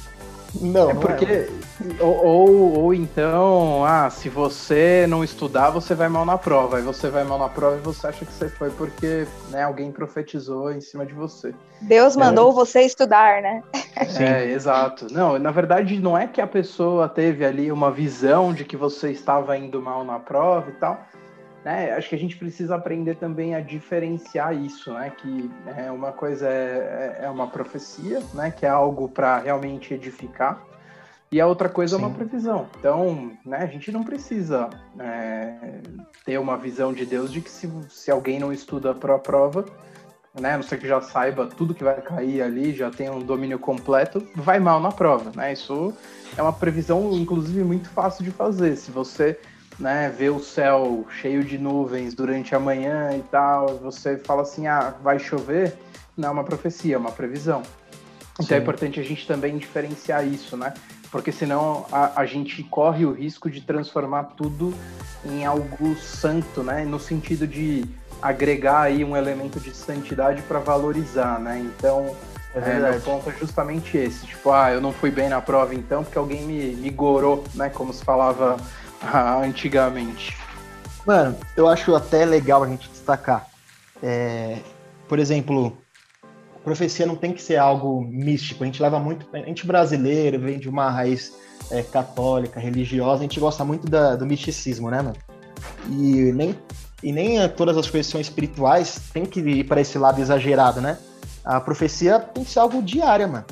[0.56, 1.26] Não, é porque.
[1.26, 1.50] É.
[2.00, 6.78] Ou, ou, ou, então, ah, se você não estudar, você vai mal na prova.
[6.78, 9.92] Aí você vai mal na prova e você acha que você foi porque né, alguém
[9.92, 11.54] profetizou em cima de você.
[11.82, 12.20] Deus é.
[12.20, 12.54] mandou é.
[12.54, 13.62] você estudar, né?
[14.10, 14.24] Sim.
[14.24, 15.08] É, exato.
[15.12, 19.12] Não, na verdade, não é que a pessoa teve ali uma visão de que você
[19.12, 21.06] estava indo mal na prova e tal
[21.68, 25.12] né, acho que a gente precisa aprender também a diferenciar isso, né?
[25.18, 28.50] Que é, uma coisa é, é, é uma profecia, né?
[28.52, 30.66] Que é algo para realmente edificar,
[31.30, 32.04] e a outra coisa Sim.
[32.04, 32.70] é uma previsão.
[32.80, 35.82] Então, né, a gente não precisa é,
[36.24, 39.66] ter uma visão de Deus de que se, se alguém não estuda para a prova,
[40.40, 43.60] né, não sei que já saiba tudo que vai cair ali, já tem um domínio
[43.60, 45.52] completo, vai mal na prova, né?
[45.52, 45.94] Isso
[46.38, 48.78] é uma previsão, inclusive, muito fácil de fazer.
[48.78, 49.38] Se você
[49.80, 54.68] né, ver o céu cheio de nuvens durante a manhã e tal, você fala assim,
[54.68, 55.76] ah, vai chover,
[56.16, 57.62] não é uma profecia, é uma previsão.
[58.34, 58.56] Então Sim.
[58.56, 60.74] é importante a gente também diferenciar isso, né?
[61.12, 64.74] Porque senão a, a gente corre o risco de transformar tudo
[65.26, 66.84] em algo santo, né?
[66.84, 67.86] No sentido de
[68.22, 71.60] agregar aí um elemento de santidade para valorizar, né?
[71.60, 72.16] Então,
[72.54, 74.26] é, é, o ponto é justamente esse.
[74.26, 77.70] Tipo, ah, eu não fui bem na prova então porque alguém me, me gorou, né?
[77.70, 78.58] Como se falava
[79.44, 80.36] antigamente.
[81.06, 83.48] Mano, eu acho até legal a gente destacar.
[84.04, 84.58] É,
[85.08, 85.78] por exemplo,
[86.68, 88.64] profecia não tem que ser algo místico.
[88.64, 89.26] A gente leva muito.
[89.34, 91.34] A gente brasileiro vem de uma raiz
[91.72, 95.16] é, católica, religiosa, a gente gosta muito da, do misticismo, né, mano?
[95.90, 96.56] E nem,
[97.02, 100.98] e nem todas as são espirituais tem que ir para esse lado exagerado, né?
[101.44, 103.46] A profecia tem que ser algo diário, mano.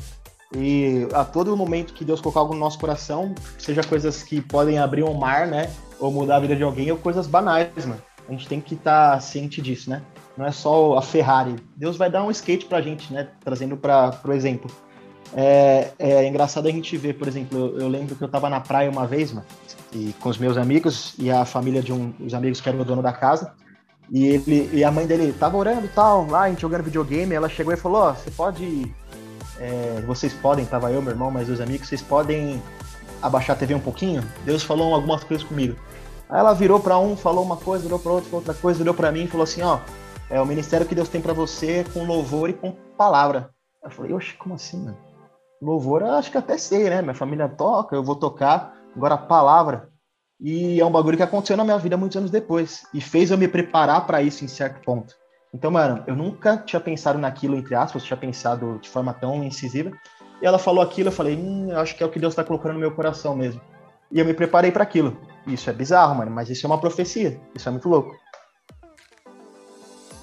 [0.54, 4.78] E a todo momento que Deus colocar algo no nosso coração, seja coisas que podem
[4.78, 5.72] abrir um mar, né?
[6.00, 8.02] Ou mudar a vida de alguém, ou coisas banais, mano.
[8.28, 10.02] A gente tem que estar tá ciente disso, né?
[10.38, 11.56] Não é só a Ferrari.
[11.76, 13.30] Deus vai dar um skate pra gente, né?
[13.44, 14.70] Trazendo para o exemplo.
[15.34, 18.60] É, é, engraçado a gente ver, por exemplo, eu, eu, lembro que eu tava na
[18.60, 19.46] praia uma vez, mano,
[19.92, 22.86] e com os meus amigos e a família de um dos amigos que era o
[22.86, 23.54] dono da casa.
[24.12, 27.34] E ele e a mãe dele tava orando e tal, lá, a gente jogando videogame,
[27.34, 28.94] ela chegou e falou, ó, oh, você pode
[29.60, 32.62] é, vocês podem, tava eu, meu irmão, mais dois amigos, vocês podem
[33.22, 34.24] abaixar a TV um pouquinho?
[34.44, 35.76] Deus falou algumas coisas comigo.
[36.30, 39.12] Aí ela virou para um, falou uma coisa, virou para outro, outra coisa, virou para
[39.12, 39.80] mim e falou assim, ó,
[40.30, 43.52] é o ministério que Deus tem para você com louvor e com palavra.
[43.84, 44.98] Eu falei, oxe, como assim, mano?
[45.62, 47.02] Louvor, acho que até sei, né?
[47.02, 48.76] Minha família toca, eu vou tocar.
[48.96, 49.90] Agora, palavra.
[50.40, 52.86] E é um bagulho que aconteceu na minha vida muitos anos depois.
[52.94, 55.16] E fez eu me preparar para isso em certo ponto.
[55.56, 59.90] Então, mano, eu nunca tinha pensado naquilo, entre aspas, tinha pensado de forma tão incisiva.
[60.42, 62.44] E ela falou aquilo, eu falei, hum, eu acho que é o que Deus está
[62.44, 63.62] colocando no meu coração mesmo.
[64.12, 65.18] E eu me preparei para aquilo.
[65.48, 67.40] Isso é bizarro, mano, mas isso é uma profecia.
[67.56, 68.14] Isso é muito louco.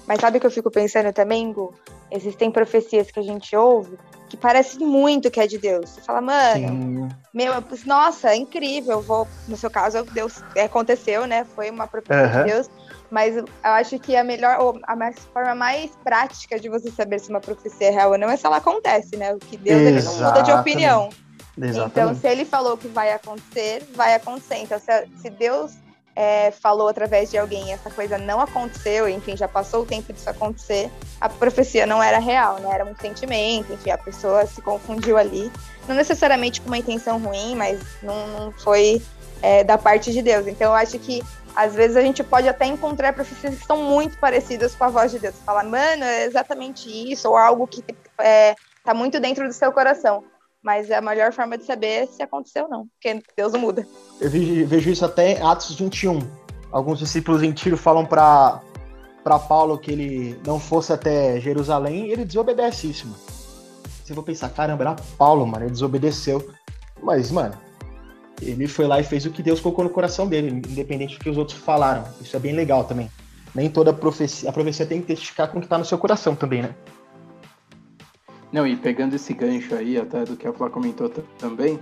[0.07, 1.73] Mas sabe o que eu fico pensando também, Gu?
[2.11, 3.97] Existem profecias que a gente ouve
[4.29, 5.89] que parece muito que é de Deus.
[5.89, 7.09] Você fala, mano, Sim.
[7.33, 7.53] meu,
[7.85, 9.01] nossa, é incrível.
[9.01, 11.43] Vou, no seu caso, Deus aconteceu, né?
[11.55, 12.43] Foi uma profecia uhum.
[12.43, 12.69] de Deus.
[13.13, 17.19] Mas eu acho que a melhor, ou a mais, forma mais prática de você saber
[17.19, 19.35] se uma profecia é real ou não é se ela acontece, né?
[19.35, 21.09] O que Deus ele não muda de opinião.
[21.55, 21.91] Exatamente.
[21.91, 24.55] Então, se ele falou que vai acontecer, vai acontecer.
[24.55, 25.73] Então, se, se Deus
[26.15, 30.31] é, falou através de alguém essa coisa não aconteceu, enfim, já passou o tempo disso
[30.31, 30.89] acontecer,
[31.21, 32.71] a profecia não era real, né?
[32.73, 35.51] Era um sentimento, enfim, a pessoa se confundiu ali.
[35.87, 38.99] Não necessariamente com uma intenção ruim, mas não, não foi
[39.39, 40.47] é, da parte de Deus.
[40.47, 41.21] Então eu acho que
[41.55, 45.11] às vezes a gente pode até encontrar profecias que são muito parecidas com a voz
[45.11, 45.35] de Deus.
[45.45, 47.83] Falar, mano, é exatamente isso, ou algo que
[48.19, 50.23] é, tá muito dentro do seu coração.
[50.61, 53.85] Mas é a melhor forma de saber se aconteceu ou não, porque Deus não muda.
[54.19, 56.19] Eu vejo isso até em Atos 21.
[56.71, 58.61] Alguns discípulos em Tiro falam para
[59.47, 63.19] Paulo que ele não fosse até Jerusalém ele desobedece isso, mano.
[64.03, 66.49] Você vai pensar, caramba, era Paulo, mano, ele desobedeceu.
[67.01, 67.57] Mas, mano,
[68.49, 71.29] ele foi lá e fez o que Deus colocou no coração dele, independente do que
[71.29, 72.05] os outros falaram.
[72.21, 73.09] Isso é bem legal também.
[73.53, 76.35] Nem toda profecia, a profecia tem que testificar com o que está no seu coração
[76.35, 76.75] também, né?
[78.51, 81.79] Não, e pegando esse gancho aí, até do que a Flá comentou também,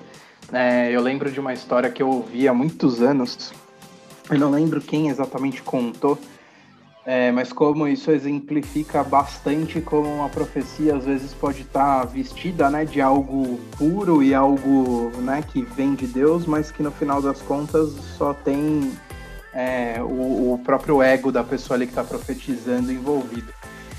[0.53, 3.53] é, eu lembro de uma história que eu ouvi há muitos anos,
[4.29, 6.17] eu não lembro quem exatamente contou,
[7.05, 12.69] é, mas como isso exemplifica bastante como uma profecia às vezes pode estar tá vestida
[12.69, 17.21] né, de algo puro e algo né, que vem de Deus, mas que no final
[17.21, 18.91] das contas só tem
[19.53, 23.51] é, o, o, próprio ego da pessoa ali que está profetizando envolvido.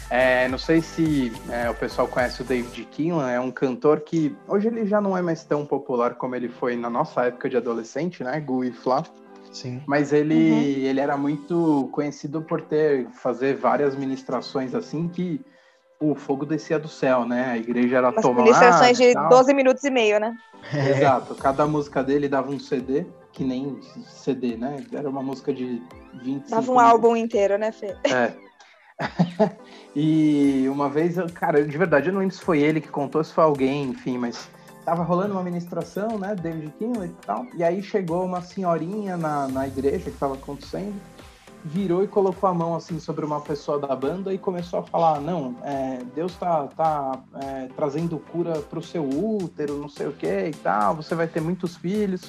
[0.08, 4.36] É, não sei se é, o pessoal conhece o David Keelan, é um cantor que
[4.46, 7.56] hoje ele já não é mais tão popular como ele foi na nossa época de
[7.56, 8.38] adolescente, né?
[8.38, 9.02] Gu e Flá.
[9.52, 9.82] Sim.
[9.86, 10.60] Mas ele, uhum.
[10.60, 15.40] ele era muito conhecido por ter fazer várias ministrações assim que
[16.00, 17.52] o fogo descia do céu, né?
[17.52, 18.42] A igreja era As tomada.
[18.42, 20.36] Ministrações de 12 minutos e meio, né?
[20.72, 21.34] Exato.
[21.36, 24.84] Cada música dele dava um CD, que nem CD, né?
[24.92, 25.80] Era uma música de
[26.14, 27.94] 20 Dava um álbum inteiro, né, Fê?
[28.04, 28.32] É.
[29.94, 33.32] e uma vez, cara, de verdade, eu não lembro se foi ele que contou, se
[33.32, 34.48] foi alguém, enfim, mas
[34.84, 39.48] tava rolando uma ministração, né, David Kinley e tal, e aí chegou uma senhorinha na,
[39.48, 41.00] na igreja que tava acontecendo,
[41.64, 45.20] virou e colocou a mão assim sobre uma pessoa da banda e começou a falar,
[45.20, 50.48] não, é, Deus tá, tá é, trazendo cura pro seu útero, não sei o que
[50.48, 52.22] e tal, você vai ter muitos filhos.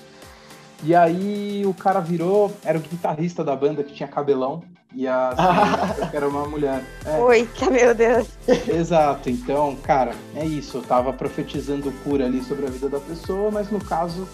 [0.84, 4.62] E aí o cara virou, era o guitarrista da banda que tinha cabelão,
[4.94, 6.84] e a assim, era uma mulher.
[7.06, 7.20] É.
[7.20, 8.28] Oi, que meu Deus.
[8.68, 10.78] Exato, então, cara, é isso.
[10.78, 14.28] Eu tava profetizando cura ali sobre a vida da pessoa, mas no caso,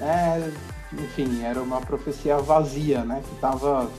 [0.00, 0.50] é,
[0.92, 3.22] enfim, era uma profecia vazia, né?
[3.28, 3.90] Que tava,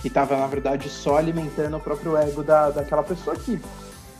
[0.00, 3.60] que tava, na verdade, só alimentando o próprio ego da, daquela pessoa que.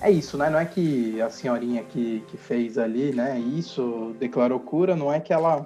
[0.00, 0.50] É isso, né?
[0.50, 3.38] Não é que a senhorinha que, que fez ali, né?
[3.38, 5.64] Isso declarou cura, não é que ela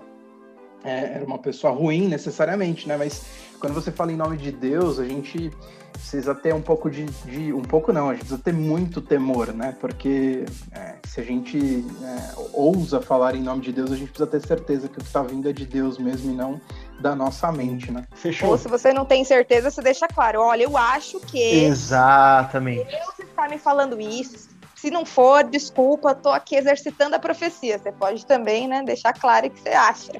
[0.85, 2.97] é, era uma pessoa ruim necessariamente, né?
[2.97, 3.25] Mas
[3.61, 5.51] quando você fala em nome de Deus, a gente
[5.92, 9.53] precisa ter um pouco de, de um pouco não, a gente precisa ter muito temor,
[9.53, 9.75] né?
[9.81, 14.27] Porque é, se a gente é, ousa falar em nome de Deus, a gente precisa
[14.27, 16.61] ter certeza que o que está vindo é de Deus mesmo e não
[17.01, 18.05] da nossa mente, né?
[18.14, 18.51] Fechou.
[18.51, 23.19] Ou se você não tem certeza, você deixa claro, olha, eu acho que exatamente Deus
[23.19, 24.49] está me falando isso.
[24.75, 27.79] Se não for, desculpa, tô aqui exercitando a profecia.
[27.79, 30.12] Você pode também, né, deixar claro o que você acha.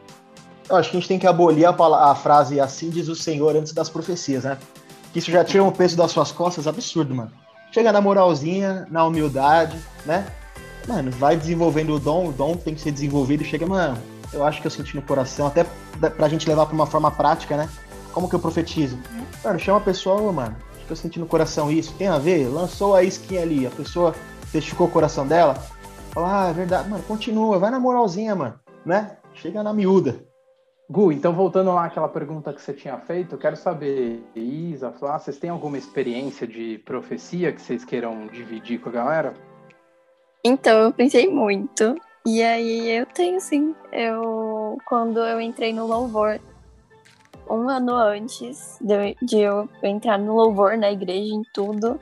[0.69, 1.71] Eu acho que a gente tem que abolir a,
[2.11, 4.59] a, frase assim diz o Senhor antes das profecias, né?
[5.13, 7.31] Que isso já tira um peso das suas costas absurdo, mano.
[7.73, 10.27] Chega na moralzinha, na humildade, né?
[10.89, 13.45] Mano, vai desenvolvendo o dom, o dom tem que ser desenvolvido.
[13.45, 13.97] Chega, mano,
[14.33, 15.65] eu acho que eu senti no coração, até
[16.17, 17.69] pra gente levar pra uma forma prática, né?
[18.13, 18.99] Como que eu profetizo?
[19.45, 21.93] Mano, chama a pessoa, mano, acho que eu senti no coração isso.
[21.95, 22.49] Tem a ver?
[22.49, 24.15] Lançou a skin ali, a pessoa
[24.51, 25.55] testificou o coração dela.
[26.11, 26.89] Fala, ah, é verdade.
[26.89, 29.17] Mano, continua, vai na moralzinha, mano, né?
[29.35, 30.17] Chega na miúda.
[30.89, 35.19] Gu, então voltando lá àquela pergunta que você tinha feito, eu quero saber, Isa, Flá,
[35.19, 39.35] vocês têm alguma experiência de profecia que vocês queiram dividir com a galera?
[40.45, 41.97] Então, eu pensei muito.
[42.25, 43.75] E aí eu tenho sim.
[43.93, 46.41] Eu quando eu entrei no louvor,
[47.49, 52.01] um ano antes de, de eu entrar no louvor, na igreja, em tudo,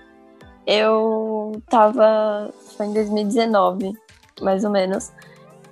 [0.66, 2.50] eu tava.
[2.76, 3.92] Foi em 2019,
[4.40, 5.12] mais ou menos.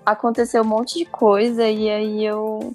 [0.04, 2.74] Aconteceu um monte de coisa e aí eu,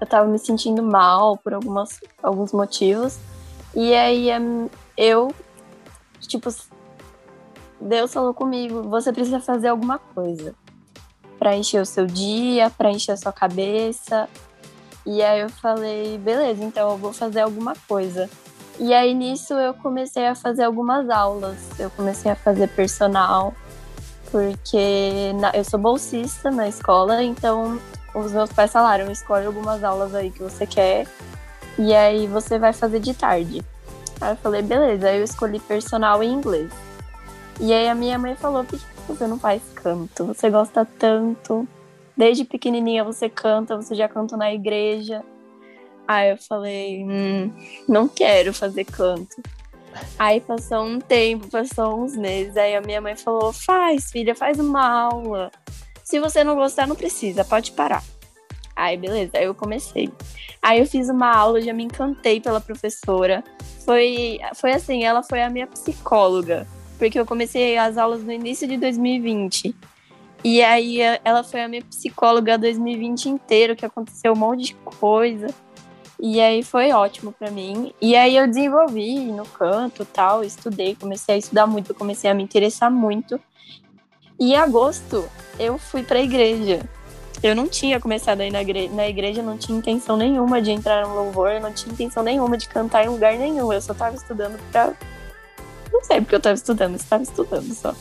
[0.00, 3.18] eu tava me sentindo mal por algumas, alguns motivos.
[3.74, 4.28] E aí
[4.96, 5.34] eu,
[6.20, 6.50] tipo,
[7.80, 10.54] Deus falou comigo: você precisa fazer alguma coisa
[11.38, 14.28] para encher o seu dia, para encher a sua cabeça.
[15.04, 18.28] E aí eu falei: beleza, então eu vou fazer alguma coisa.
[18.78, 21.56] E aí nisso eu comecei a fazer algumas aulas.
[21.78, 23.54] Eu comecei a fazer personal,
[24.30, 27.80] porque na, eu sou bolsista na escola, então
[28.14, 31.06] os meus pais falaram: escolhe algumas aulas aí que você quer,
[31.78, 33.64] e aí você vai fazer de tarde.
[34.20, 36.70] Aí eu falei: beleza, aí eu escolhi personal em inglês.
[37.60, 40.26] E aí a minha mãe falou: por que você não faz canto?
[40.26, 41.66] Você gosta tanto.
[42.16, 45.22] Desde pequenininha você canta, você já canta na igreja.
[46.08, 47.52] Aí eu falei, hum,
[47.86, 49.42] não quero fazer canto.
[50.18, 52.56] Aí passou um tempo, passou uns meses.
[52.56, 55.50] Aí a minha mãe falou: faz, filha, faz uma aula.
[56.06, 58.00] Se você não gostar, não precisa, pode parar.
[58.76, 60.08] Aí, beleza, aí eu comecei.
[60.62, 63.42] Aí eu fiz uma aula, já me encantei pela professora.
[63.84, 66.64] Foi, foi assim, ela foi a minha psicóloga,
[66.96, 69.74] porque eu comecei as aulas no início de 2020.
[70.44, 75.48] E aí ela foi a minha psicóloga 2020 inteiro, que aconteceu um monte de coisa.
[76.20, 77.92] E aí foi ótimo para mim.
[78.00, 82.44] E aí eu desenvolvi no canto tal, estudei, comecei a estudar muito, comecei a me
[82.44, 83.40] interessar muito.
[84.38, 86.80] E em agosto eu fui para a igreja.
[87.42, 91.06] Eu não tinha começado aí na, igreja, na igreja, não tinha intenção nenhuma de entrar
[91.06, 93.72] no louvor, não tinha intenção nenhuma de cantar em lugar nenhum.
[93.72, 94.94] Eu só tava estudando pra.
[95.92, 97.94] Não sei porque eu tava estudando, estava estudando só.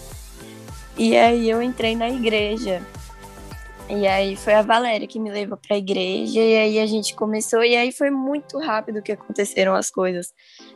[0.98, 2.82] E aí eu entrei na igreja.
[3.88, 7.14] E aí foi a Valéria que me levou para a igreja e aí a gente
[7.14, 10.34] começou e aí foi muito rápido que aconteceram as coisas.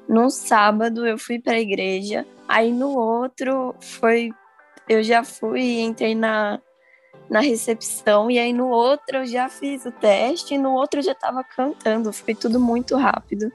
[0.08, 4.32] No sábado eu fui para a igreja, aí no outro foi
[4.90, 6.60] eu já fui entrei na
[7.30, 11.04] na recepção e aí no outro eu já fiz o teste e no outro eu
[11.04, 13.52] já estava cantando, foi tudo muito rápido.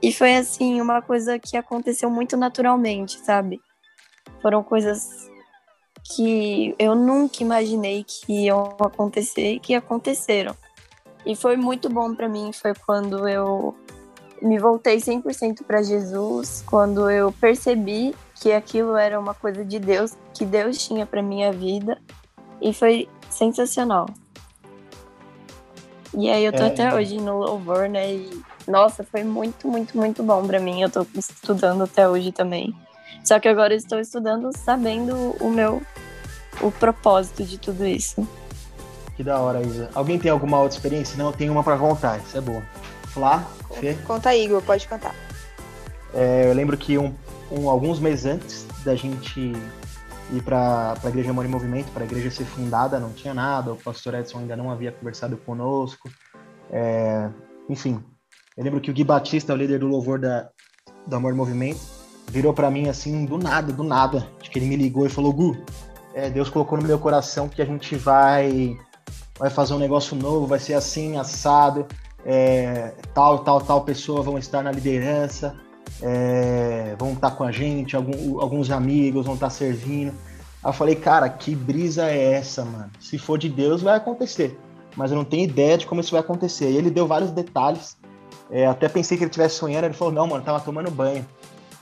[0.00, 3.60] E foi assim uma coisa que aconteceu muito naturalmente, sabe?
[4.40, 5.28] Foram coisas
[6.14, 10.56] que eu nunca imaginei que iam acontecer e que aconteceram.
[11.26, 13.76] E foi muito bom para mim, foi quando eu
[14.40, 20.16] me voltei 100% para Jesus, quando eu percebi que aquilo era uma coisa de Deus,
[20.34, 21.98] que Deus tinha para minha vida,
[22.60, 24.06] e foi sensacional.
[26.16, 28.14] E aí eu tô é, até hoje no louvor, né?
[28.14, 30.80] E nossa, foi muito, muito, muito bom para mim.
[30.80, 32.74] Eu tô estudando até hoje também.
[33.22, 35.82] Só que agora eu estou estudando sabendo o meu
[36.60, 38.26] o propósito de tudo isso.
[39.16, 39.90] Que da hora, Isa.
[39.94, 41.16] Alguém tem alguma outra experiência?
[41.16, 42.60] Não, eu tenho uma para contar, isso é bom.
[43.08, 43.46] Flá,
[43.78, 43.94] Fê?
[44.06, 45.14] Conta aí, Igor, pode contar.
[46.14, 47.14] É, eu lembro que um,
[47.50, 49.52] um, alguns meses antes da gente
[50.32, 53.72] ir para a Igreja Amor em Movimento, para a igreja ser fundada, não tinha nada,
[53.72, 56.08] o pastor Edson ainda não havia conversado conosco.
[56.70, 57.28] É,
[57.68, 58.02] enfim,
[58.56, 60.48] eu lembro que o Gui Batista, o líder do louvor da,
[61.06, 61.80] do Amor em Movimento,
[62.28, 64.28] virou para mim assim, do nada, do nada.
[64.40, 65.56] Acho que ele me ligou e falou: Gu,
[66.14, 68.76] é, Deus colocou no meu coração que a gente vai,
[69.38, 71.86] vai fazer um negócio novo, vai ser assim, assado,
[72.24, 75.56] é, tal, tal, tal pessoa vão estar na liderança,
[76.02, 80.12] é, vão estar com a gente, algum, alguns amigos vão estar servindo.
[80.62, 82.90] Aí eu falei, cara, que brisa é essa, mano?
[82.98, 84.58] Se for de Deus, vai acontecer.
[84.96, 86.70] Mas eu não tenho ideia de como isso vai acontecer.
[86.70, 87.96] E ele deu vários detalhes.
[88.50, 89.84] É, até pensei que ele estivesse sonhando.
[89.84, 91.24] Ele falou, não, mano, tava tomando banho.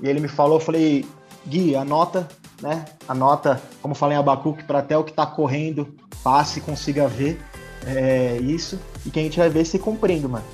[0.01, 1.05] E ele me falou, eu falei,
[1.47, 2.29] Gui, anota
[2.61, 2.85] né?
[3.07, 7.41] Anota, como falei em Abacuque, para até o que está correndo passe consiga ver
[7.87, 10.45] é, isso e que a gente vai ver se cumprindo, mano.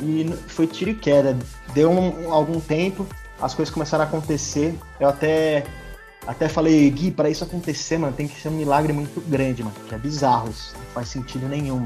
[0.00, 1.36] E foi tiro e queda.
[1.74, 3.06] Deu um, algum tempo,
[3.40, 4.78] as coisas começaram a acontecer.
[4.98, 5.64] Eu até
[6.26, 9.76] até falei, Gui, para isso acontecer, mano, tem que ser um milagre muito grande, mano.
[9.86, 10.74] Que é bizarro isso.
[10.74, 11.84] Não faz sentido nenhum.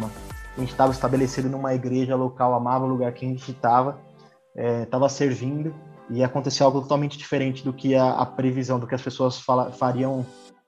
[0.57, 3.99] A gente estava estabelecido numa igreja local, amava o lugar que a gente estava,
[4.55, 5.75] estava é, servindo
[6.11, 9.73] e aconteceu algo totalmente diferente do que a, a previsão, do que as pessoas fala,
[9.73, 10.25] fariam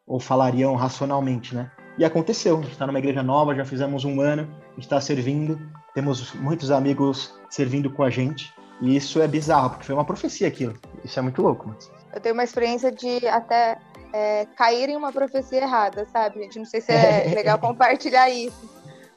[0.06, 1.70] ou falariam racionalmente, né?
[1.96, 5.00] E aconteceu, a gente está numa igreja nova, já fizemos um ano, a gente está
[5.00, 5.60] servindo,
[5.94, 10.48] temos muitos amigos servindo com a gente, e isso é bizarro, porque foi uma profecia
[10.48, 10.74] aquilo.
[11.04, 11.90] Isso é muito louco, mas...
[12.12, 13.78] Eu tenho uma experiência de até
[14.12, 16.42] é, cair em uma profecia errada, sabe?
[16.42, 18.68] Gente, não sei se é legal compartilhar isso,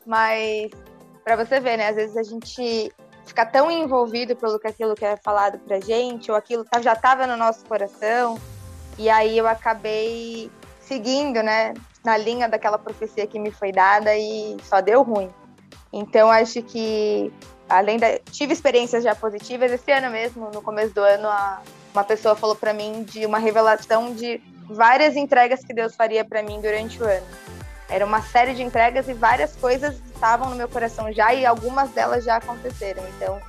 [0.06, 0.70] mas
[1.24, 1.90] para você ver, né?
[1.90, 2.92] Às vezes a gente
[3.26, 6.94] ficar tão envolvido pelo que aquilo que é falado pra gente, ou aquilo tá, já
[6.94, 8.38] estava no nosso coração,
[8.98, 14.58] e aí eu acabei seguindo, né, na linha daquela profecia que me foi dada e
[14.64, 15.30] só deu ruim.
[15.92, 17.32] Então, acho que,
[17.70, 18.20] além da.
[18.32, 19.72] Tive experiências já positivas.
[19.72, 21.62] Esse ano mesmo, no começo do ano, a,
[21.94, 26.42] uma pessoa falou para mim de uma revelação de várias entregas que Deus faria para
[26.42, 27.26] mim durante o ano.
[27.90, 31.90] Era uma série de entregas e várias coisas estavam no meu coração já e algumas
[31.92, 33.04] delas já aconteceram.
[33.16, 33.40] Então,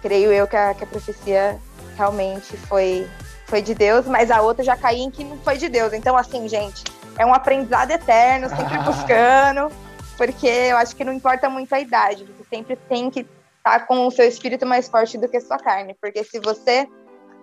[0.00, 1.58] creio eu que a, que a profecia
[1.96, 3.08] realmente foi,
[3.46, 5.92] foi de Deus, mas a outra já caí em que não foi de Deus.
[5.92, 6.84] Então, assim, gente,
[7.18, 9.72] é um aprendizado eterno, sempre buscando,
[10.16, 13.26] porque eu acho que não importa muito a idade, você sempre tem que
[13.62, 16.86] tá com o seu espírito mais forte do que a sua carne, porque se você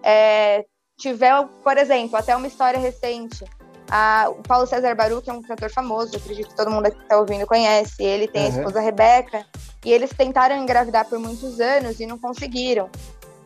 [0.03, 0.65] é,
[0.97, 3.43] tiver, por exemplo, até uma história recente,
[3.89, 7.01] a, o Paulo César Baru, que é um cantor famoso, acredito que todo mundo que
[7.01, 8.47] está ouvindo conhece, ele tem uhum.
[8.47, 9.45] a esposa Rebeca,
[9.85, 12.89] e eles tentaram engravidar por muitos anos e não conseguiram.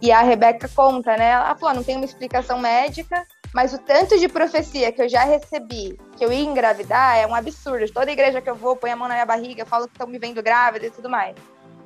[0.02, 1.30] E a Rebeca conta, né?
[1.30, 5.08] Ela falou: ah, não tem uma explicação médica, mas o tanto de profecia que eu
[5.08, 7.92] já recebi que eu ia engravidar é um absurdo.
[7.92, 10.18] Toda igreja que eu vou, põe a mão na minha barriga, falo que estão me
[10.18, 11.36] vendo grávida e tudo mais.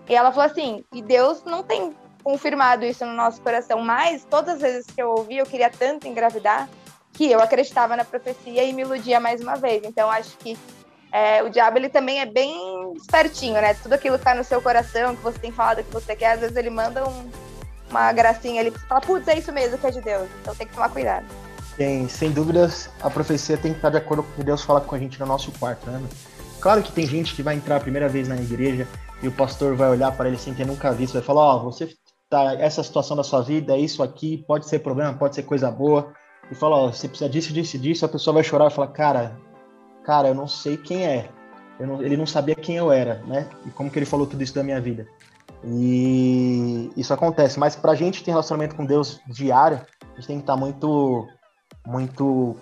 [0.08, 4.56] E ela falou assim: e Deus não tem confirmado isso no nosso coração, mas todas
[4.56, 6.68] as vezes que eu ouvi, eu queria tanto engravidar
[7.14, 9.84] que eu acreditava na profecia e me iludia mais uma vez.
[9.86, 10.58] Então, acho que
[11.12, 13.74] é, o diabo ele também é bem espertinho, né?
[13.76, 16.40] Tudo aquilo que está no seu coração, que você tem falado que você quer, às
[16.42, 17.30] vezes ele manda um,
[17.90, 20.28] uma gracinha ali, fala, putz, é isso mesmo que é de Deus.
[20.42, 21.26] Então tem que tomar cuidado.
[21.78, 24.82] Tem, sem dúvidas, a profecia tem que estar de acordo com o que Deus fala
[24.82, 26.02] com a gente no nosso quarto, né?
[26.60, 28.88] Claro que tem gente que vai entrar a primeira vez na igreja
[29.26, 31.72] e o pastor vai olhar para ele sem ter nunca visto, vai falar, ó, oh,
[31.72, 31.90] você
[32.30, 35.72] tá essa situação da sua vida, é isso aqui, pode ser problema, pode ser coisa
[35.72, 36.14] boa,
[36.52, 39.36] e fala, ó, você precisa disso, disso, disso, a pessoa vai chorar e fala, cara,
[40.04, 41.30] cara, eu não sei quem é.
[41.80, 43.50] Não, ele não sabia quem eu era, né?
[43.66, 45.08] E como que ele falou tudo isso da minha vida.
[45.66, 47.60] E isso acontece.
[47.60, 51.28] Mas pra gente ter relacionamento com Deus diário, a gente tem que estar muito,
[51.86, 52.56] muito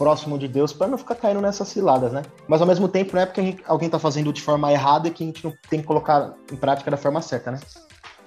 [0.00, 2.22] próximo de Deus para não ficar caindo nessas ciladas, né?
[2.48, 5.22] Mas ao mesmo tempo, não é porque gente, alguém tá fazendo de forma errada que
[5.22, 7.60] a gente não tem que colocar em prática da forma certa, né?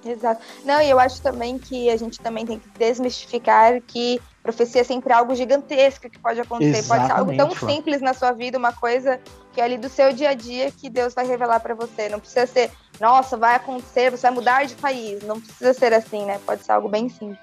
[0.04, 0.40] Exato.
[0.64, 4.84] Não, e eu acho também que a gente também tem que desmistificar que profecia é
[4.84, 6.78] sempre algo gigantesco que pode acontecer.
[6.78, 9.18] Exatamente, pode ser algo tão simples na sua vida, uma coisa
[9.52, 12.08] que é ali do seu dia a dia que Deus vai revelar para você.
[12.08, 12.70] Não precisa ser,
[13.00, 15.24] nossa, vai acontecer, você vai mudar de país.
[15.24, 16.38] Não precisa ser assim, né?
[16.46, 17.40] Pode ser algo bem simples.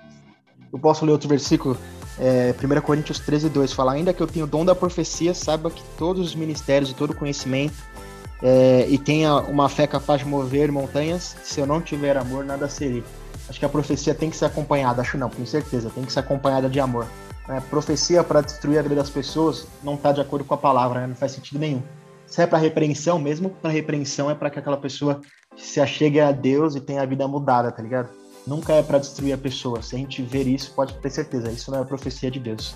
[0.72, 1.78] Eu posso ler outro versículo?
[2.20, 5.72] É, 1 Coríntios 13, 2 fala: Ainda que eu tenha o dom da profecia, saiba
[5.72, 7.76] que todos os ministérios e todo conhecimento
[8.41, 12.68] é, e tenha uma fé capaz de mover montanhas, se eu não tiver amor, nada
[12.68, 13.03] seria.
[13.47, 16.20] Acho que a profecia tem que ser acompanhada, acho não, com certeza, tem que ser
[16.20, 17.05] acompanhada de amor.
[17.49, 21.01] É, profecia para destruir a vida das pessoas não está de acordo com a palavra,
[21.01, 21.07] né?
[21.07, 21.82] não faz sentido nenhum.
[22.26, 25.20] Se é para repreensão, mesmo para repreensão, é para que aquela pessoa
[25.57, 28.09] se achegue a Deus e tenha a vida mudada, tá ligado?
[28.46, 29.82] Nunca é para destruir a pessoa.
[29.82, 32.76] Se a gente ver isso, pode ter certeza, isso não é a profecia de Deus.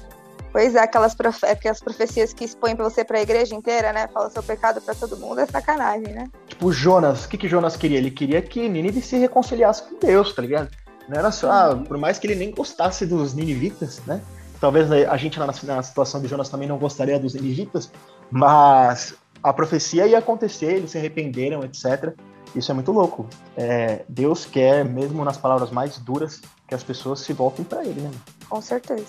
[0.52, 4.08] Pois é, aquelas, profe aquelas profecias que expõem para você para a igreja inteira, né?
[4.08, 6.30] Fala seu pecado para todo mundo, é sacanagem, né?
[6.48, 7.98] Tipo, Jonas, o que, que Jonas queria?
[7.98, 10.70] Ele queria que Nínive se reconciliasse com Deus, tá ligado?
[11.10, 14.22] Não era só, ah, por mais que ele nem gostasse dos ninivitas, né?
[14.62, 17.92] Talvez a gente na, na situação de Jonas também não gostaria dos ninivitas,
[18.32, 19.14] mas
[19.44, 22.14] a profecia ia acontecer, eles se arrependeram, etc.
[22.56, 23.28] Isso é muito louco.
[23.58, 28.00] É, Deus quer, mesmo nas palavras mais duras, que as pessoas se voltem para Ele,
[28.00, 28.12] né?
[28.50, 29.06] Com certeza.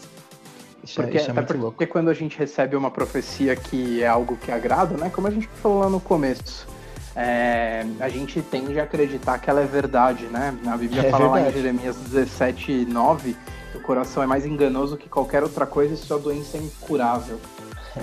[0.83, 1.87] Isso, é, porque, é, isso é muito porque louco.
[1.87, 5.11] quando a gente recebe uma profecia que é algo que agrada, né?
[5.11, 6.67] Como a gente falou lá no começo,
[7.15, 10.57] é, a gente tende a acreditar que ela é verdade, né?
[10.67, 11.45] A Bíblia é fala verdade.
[11.45, 13.37] lá em Jeremias 17, 9,
[13.73, 17.41] que o coração é mais enganoso que qualquer outra coisa e sua doença é incurável.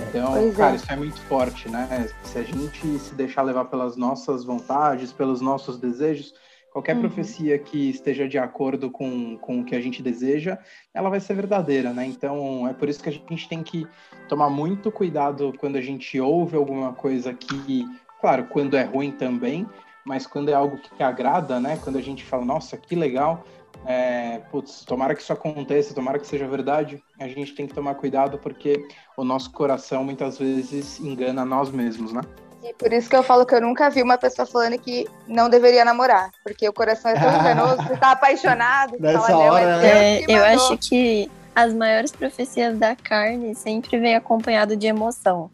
[0.08, 0.76] Então, pois cara, é.
[0.76, 2.08] isso é muito forte, né?
[2.22, 6.34] Se a gente se deixar levar pelas nossas vontades, pelos nossos desejos,
[6.72, 7.02] qualquer uhum.
[7.02, 10.58] profecia que esteja de acordo com, com o que a gente deseja,
[10.92, 12.04] ela vai ser verdadeira, né?
[12.06, 13.86] Então, é por isso que a gente tem que
[14.28, 17.86] tomar muito cuidado quando a gente ouve alguma coisa que
[18.24, 19.68] Claro, quando é ruim também,
[20.02, 21.78] mas quando é algo que agrada, né?
[21.84, 23.44] Quando a gente fala, nossa, que legal,
[23.86, 27.94] é, putz, tomara que isso aconteça, tomara que seja verdade, a gente tem que tomar
[27.96, 32.22] cuidado porque o nosso coração muitas vezes engana nós mesmos, né?
[32.62, 35.50] E por isso que eu falo que eu nunca vi uma pessoa falando que não
[35.50, 39.76] deveria namorar, porque o coração é tão enganoso, você tá apaixonado, Nessa fala, hora, é
[39.76, 40.22] né?
[40.22, 45.50] é, eu acho que as maiores profecias da carne sempre vem acompanhado de emoção.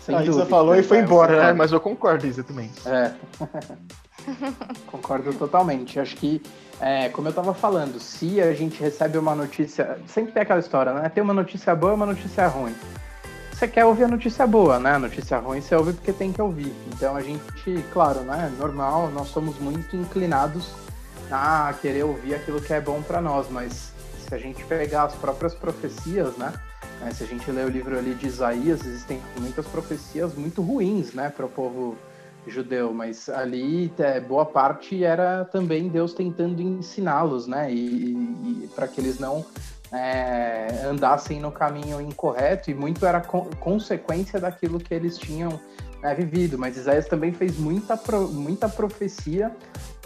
[0.00, 1.52] Sem a Isa falou e foi embora, né?
[1.52, 2.70] Mas eu concordo, Isa, também.
[2.86, 3.12] É.
[4.90, 6.00] concordo totalmente.
[6.00, 6.42] Acho que,
[6.80, 9.98] é, como eu estava falando, se a gente recebe uma notícia.
[10.06, 11.08] Sempre tem aquela história, né?
[11.08, 12.74] Tem uma notícia boa e uma notícia ruim.
[13.52, 14.92] Você quer ouvir a notícia boa, né?
[14.92, 16.72] A notícia ruim você ouve porque tem que ouvir.
[16.94, 18.52] Então a gente, claro, né?
[18.56, 20.72] Normal, nós somos muito inclinados
[21.30, 23.92] a querer ouvir aquilo que é bom para nós, mas
[24.26, 26.52] se a gente pegar as próprias profecias, né?
[27.12, 31.30] Se a gente lê o livro ali de Isaías, existem muitas profecias muito ruins né,
[31.34, 31.96] para o povo
[32.48, 37.72] judeu, mas ali é, boa parte era também Deus tentando ensiná-los, né?
[37.72, 39.44] E, e para que eles não
[39.92, 45.58] é, andassem no caminho incorreto, e muito era co consequência daquilo que eles tinham
[46.02, 46.58] né, vivido.
[46.58, 49.54] Mas Isaías também fez muita, pro, muita profecia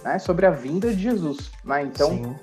[0.04, 1.50] né, sobre a vinda de Jesus.
[1.64, 1.82] Né?
[1.82, 2.36] Então, Sim.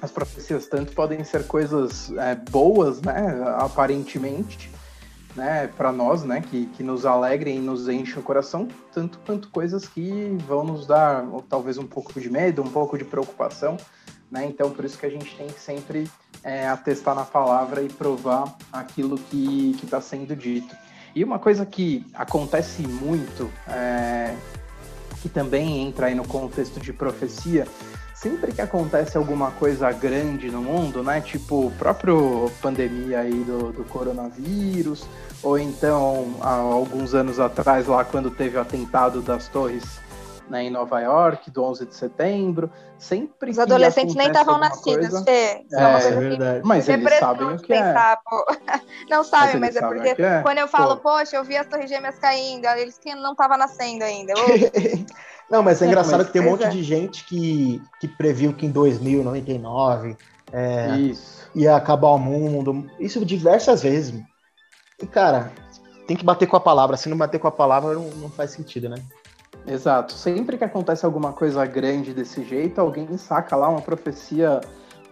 [0.00, 4.70] as profecias tanto podem ser coisas é, boas, né, aparentemente,
[5.34, 9.48] né, para nós, né, que, que nos alegrem e nos enchem o coração, tanto quanto
[9.50, 13.76] coisas que vão nos dar talvez um pouco de medo, um pouco de preocupação,
[14.30, 14.46] né?
[14.46, 16.10] Então, por isso que a gente tem que sempre
[16.42, 20.74] é, atestar na palavra e provar aquilo que está sendo dito.
[21.14, 24.34] E uma coisa que acontece muito, é,
[25.22, 27.66] que também entra aí no contexto de profecia,
[28.24, 31.20] sempre que acontece alguma coisa grande no mundo, né?
[31.20, 35.06] Tipo, próprio pandemia aí do, do coronavírus,
[35.42, 39.84] ou então há alguns anos atrás, lá quando teve o atentado das torres
[40.48, 45.24] né, em Nova York, do 11 de setembro, sempre Os adolescentes nem estavam nascidos, coisa,
[45.24, 45.66] Fê.
[45.72, 46.60] É, é, é verdade.
[46.64, 47.82] Mas eles sabem o que é.
[47.82, 48.18] pensar,
[48.68, 48.80] é.
[49.10, 50.40] Não sabem, mas, mas é porque é.
[50.40, 51.10] quando eu falo, Pô.
[51.10, 54.32] poxa, eu vi as torres gêmeas caindo, eles que não estavam nascendo ainda.
[55.50, 56.68] não, mas é engraçado mas, que tem um monte é.
[56.68, 60.16] de gente que, que previu que em 2099
[60.52, 61.48] é, Isso.
[61.54, 62.88] ia acabar o mundo.
[62.98, 64.22] Isso diversas vezes.
[65.02, 65.52] E, cara,
[66.06, 66.96] tem que bater com a palavra.
[66.96, 68.96] Se não bater com a palavra, não, não faz sentido, né?
[69.66, 70.12] Exato.
[70.12, 74.60] Sempre que acontece alguma coisa grande desse jeito, alguém saca lá uma profecia.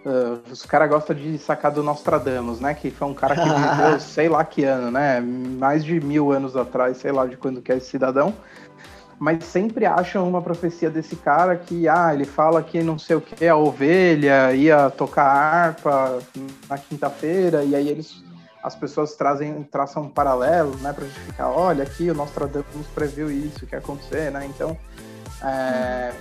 [0.04, 2.74] Uh, os caras gostam de sacar do Nostradamus, né?
[2.74, 5.20] Que foi um cara que viveu sei lá que ano, né?
[5.20, 8.34] Mais de mil anos atrás, sei lá de quando que é esse cidadão.
[9.22, 13.20] Mas sempre acham uma profecia desse cara que, ah, ele fala que não sei o
[13.20, 16.18] que, a ovelha ia tocar harpa
[16.68, 18.20] na quinta-feira, e aí eles
[18.64, 23.64] as pessoas trazem, traçam um paralelo, né, para justificar, olha, aqui o Nostradamus previu isso
[23.64, 24.76] que ia acontecer, né, então
[25.40, 26.12] é,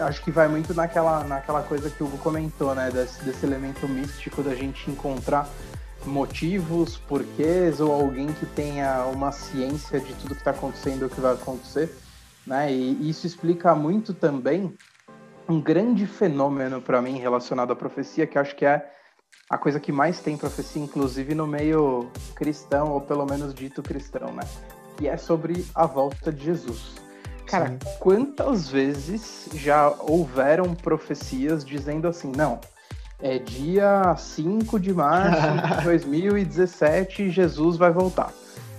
[0.00, 3.88] acho que vai muito naquela, naquela coisa que o Hugo comentou, né, desse, desse elemento
[3.88, 5.48] místico da gente encontrar
[6.04, 11.20] motivos, porquês, ou alguém que tenha uma ciência de tudo que está acontecendo, o que
[11.20, 11.94] vai acontecer,
[12.46, 14.74] né, e isso explica muito também
[15.48, 18.90] um grande fenômeno para mim relacionado à profecia, que acho que é
[19.48, 24.32] a coisa que mais tem profecia, inclusive no meio cristão, ou pelo menos dito cristão,
[24.32, 24.42] né?
[24.96, 26.94] Que é sobre a volta de Jesus.
[27.46, 27.78] Cara, Sim.
[28.00, 32.58] quantas vezes já houveram profecias dizendo assim, não,
[33.20, 38.32] é dia 5 de março de 2017 Jesus vai voltar.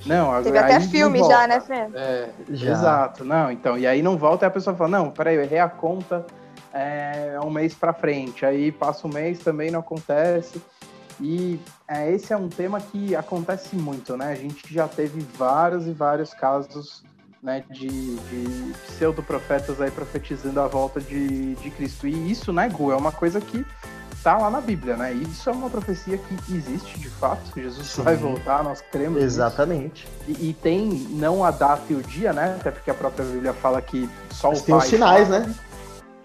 [0.05, 0.43] Não, agora.
[0.43, 1.87] Teve até filme já, né, Fê?
[1.93, 3.77] É, exato, não, então.
[3.77, 6.25] E aí não volta e a pessoa fala, não, peraí, eu errei a conta
[6.73, 10.61] é, um mês para frente, aí passa um mês também não acontece.
[11.19, 14.33] E é, esse é um tema que acontece muito, né?
[14.33, 17.03] A gente já teve vários e vários casos
[17.41, 22.07] né, de, de pseudo-profetas aí profetizando a volta de, de Cristo.
[22.07, 23.65] E isso, né, Gu, é uma coisa que
[24.25, 25.13] tá lá na Bíblia, né?
[25.13, 27.43] Isso é uma profecia que existe de fato.
[27.55, 28.01] Jesus Sim.
[28.01, 29.21] vai voltar, nós cremos.
[29.21, 30.07] Exatamente.
[30.27, 32.57] E, e, tem não a data e o dia, né?
[32.59, 34.79] Até porque a própria Bíblia fala que só Mas o tem Pai.
[34.79, 35.55] Tem os sinais, fala, né?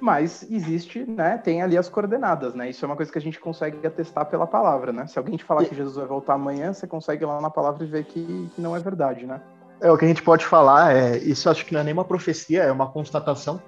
[0.01, 2.71] mas existe, né, tem ali as coordenadas, né?
[2.71, 5.07] Isso é uma coisa que a gente consegue atestar pela palavra, né?
[5.07, 7.85] Se alguém te falar que Jesus vai voltar amanhã, você consegue ir lá na palavra
[7.85, 9.43] e ver que, que não é verdade, né?
[9.79, 12.63] É, o que a gente pode falar é, isso acho que não é nenhuma profecia,
[12.63, 13.61] é uma constatação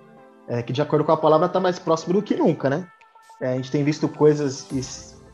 [0.48, 2.88] é, que de acordo com a palavra está mais próximo do que nunca, né?
[3.42, 4.66] É, a gente tem visto coisas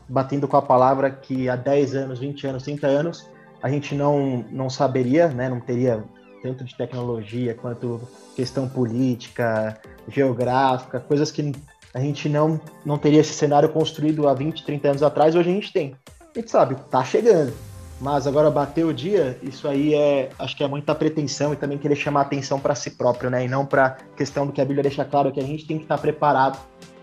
[0.09, 3.29] batendo com a palavra que há 10 anos, 20 anos, 30 anos
[3.61, 5.49] a gente não, não saberia, né?
[5.49, 6.03] Não teria
[6.41, 8.01] tanto de tecnologia quanto
[8.35, 11.51] questão política, geográfica, coisas que
[11.93, 15.53] a gente não, não teria esse cenário construído há 20, 30 anos atrás, hoje a
[15.53, 15.95] gente tem.
[16.35, 17.53] A gente sabe, tá chegando.
[17.99, 21.77] Mas agora bater o dia, isso aí é, acho que é muita pretensão e também
[21.77, 23.43] querer chamar atenção para si próprio, né?
[23.43, 25.83] E não para questão do que a Bíblia deixa claro que a gente tem que
[25.83, 26.57] estar tá preparado.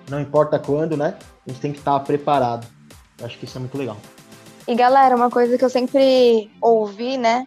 [0.08, 1.16] Não importa quando, né?
[1.46, 2.66] A gente tem que estar preparado.
[3.18, 3.96] Eu acho que isso é muito legal.
[4.68, 7.46] E galera, uma coisa que eu sempre ouvi, né,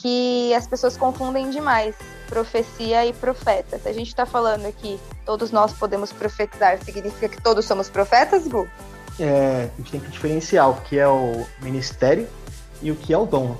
[0.00, 1.96] que as pessoas confundem demais
[2.28, 3.78] profecia e profeta.
[3.78, 8.46] Se a gente está falando aqui, todos nós podemos profetizar, significa que todos somos profetas,
[8.46, 8.68] Gu?
[9.18, 12.28] É, a gente tem que diferenciar o que é o ministério
[12.82, 13.56] e o que é o dom.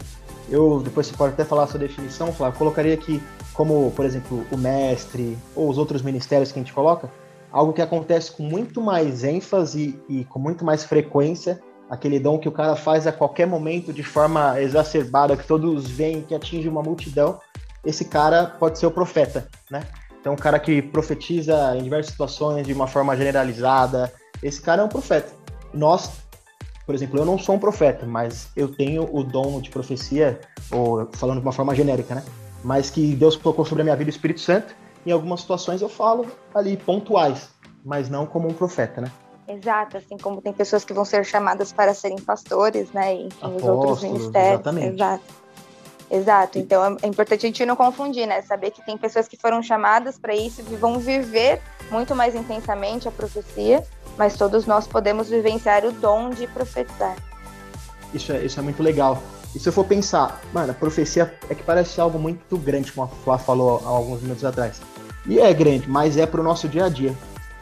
[0.51, 3.23] Eu, depois você pode até falar a sua definição, Flávio, eu colocaria aqui
[3.53, 7.11] como, por exemplo, o mestre ou os outros ministérios que a gente coloca,
[7.51, 12.49] algo que acontece com muito mais ênfase e com muito mais frequência aquele dom que
[12.49, 16.83] o cara faz a qualquer momento de forma exacerbada, que todos veem, que atinge uma
[16.83, 17.41] multidão,
[17.85, 19.83] esse cara pode ser o profeta, né?
[20.21, 24.85] Então, um cara que profetiza em diversas situações de uma forma generalizada, esse cara é
[24.85, 25.33] um profeta.
[25.73, 26.11] Nós
[26.85, 30.41] Por exemplo, eu não sou um profeta, mas eu tenho o dom de profecia,
[30.71, 32.25] ou falando de uma forma genérica, né?
[32.65, 34.75] Mas que Deus colocou sobre a minha vida o Espírito Santo.
[35.09, 37.49] Em algumas situações eu falo ali pontuais,
[37.83, 39.11] mas não como um profeta, né?
[39.49, 43.15] Exato, assim como tem pessoas que vão ser chamadas para serem pastores, né?
[43.15, 44.53] E, enfim, Apóstolos, os outros ministérios.
[44.61, 44.95] Exatamente.
[44.95, 45.25] Exato.
[46.11, 48.43] Exato, então é importante a gente não confundir, né?
[48.43, 53.09] Saber que tem pessoas que foram chamadas para isso e vão viver muito mais intensamente
[53.09, 53.83] a profecia,
[54.19, 57.17] mas todos nós podemos vivenciar o dom de profetizar.
[58.13, 59.23] Isso é, isso é muito legal.
[59.55, 63.07] E se eu for pensar, mano, a profecia é que parece algo muito grande, como
[63.07, 64.81] a Flá falou há alguns minutos atrás.
[65.29, 67.15] E é grande, mas é para o nosso dia a dia.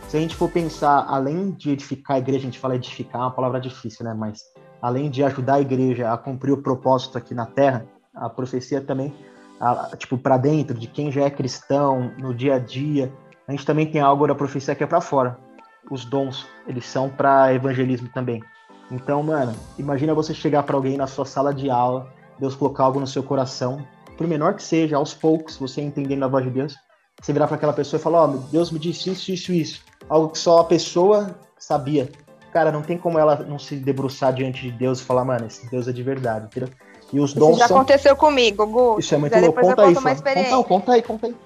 [0.06, 3.24] Se a gente for pensar, além de edificar a igreja, a gente fala edificar, é
[3.24, 4.14] uma palavra difícil, né?
[4.14, 4.40] Mas
[4.80, 9.12] além de ajudar a igreja a cumprir o propósito aqui na terra, a profecia também,
[9.60, 13.12] a, tipo, para dentro de quem já é cristão, no dia a dia.
[13.48, 15.36] A gente também tem algo da profecia que é para fora.
[15.90, 18.44] Os dons, eles são para evangelismo também.
[18.92, 22.06] Então, mano, imagina você chegar para alguém na sua sala de aula,
[22.38, 23.84] Deus colocar algo no seu coração,
[24.16, 26.76] por menor que seja, aos poucos, você entendendo a voz de Deus,
[27.20, 29.84] você virar para aquela pessoa e falar: Ó, oh, Deus me disse isso, isso, isso.
[30.08, 32.10] Algo que só a pessoa sabia.
[32.52, 35.68] Cara, não tem como ela não se debruçar diante de Deus e falar: Mano, esse
[35.70, 36.68] Deus é de verdade, entendeu?
[37.12, 37.76] E os dons Isso já são...
[37.76, 38.98] aconteceu comigo, Gu.
[38.98, 39.60] Isso é muito louco.
[39.60, 41.36] Conta aí, conta, conta aí, conta aí.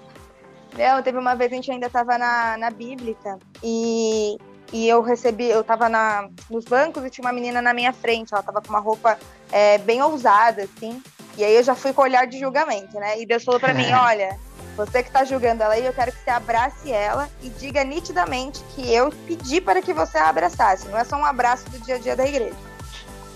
[0.79, 4.39] Não, teve uma vez a gente ainda estava na, na Bíblica e,
[4.73, 8.33] e eu recebi, eu estava na, nos bancos e tinha uma menina na minha frente,
[8.33, 9.19] ela estava com uma roupa
[9.51, 11.03] é, bem ousada, assim,
[11.37, 13.21] e aí eu já fui com o olhar de julgamento, né?
[13.21, 14.39] E Deus falou para mim, olha,
[14.77, 18.63] você que está julgando ela aí, eu quero que você abrace ela e diga nitidamente
[18.75, 21.97] que eu pedi para que você a abraçasse, não é só um abraço do dia
[21.97, 22.57] a dia da igreja.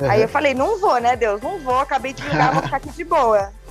[0.01, 0.11] Uhum.
[0.11, 1.41] Aí eu falei, não vou, né, Deus?
[1.41, 3.53] Não vou, acabei de ligar, vou ficar aqui de boa.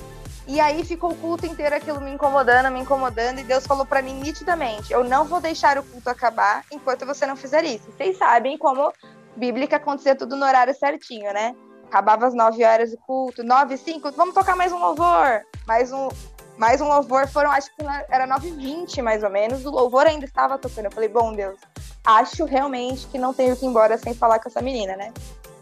[0.46, 4.02] E aí ficou o culto inteiro aquilo me incomodando, me incomodando, e Deus falou para
[4.02, 7.90] mim nitidamente: eu não vou deixar o culto acabar enquanto você não fizer isso.
[7.96, 8.92] Vocês sabem como
[9.38, 11.56] bíblica acontecia tudo no horário certinho, né?
[11.86, 15.44] Acabava às 9 horas o culto, 9 e 5, vamos tocar mais um louvor.
[15.66, 16.10] Mais um,
[16.58, 20.06] mais um louvor, foram, acho que era 9 e 20 mais ou menos, o louvor
[20.06, 20.86] ainda estava tocando.
[20.86, 21.60] Eu falei, bom Deus,
[22.06, 25.12] acho realmente que não tenho que ir embora sem falar com essa menina, né?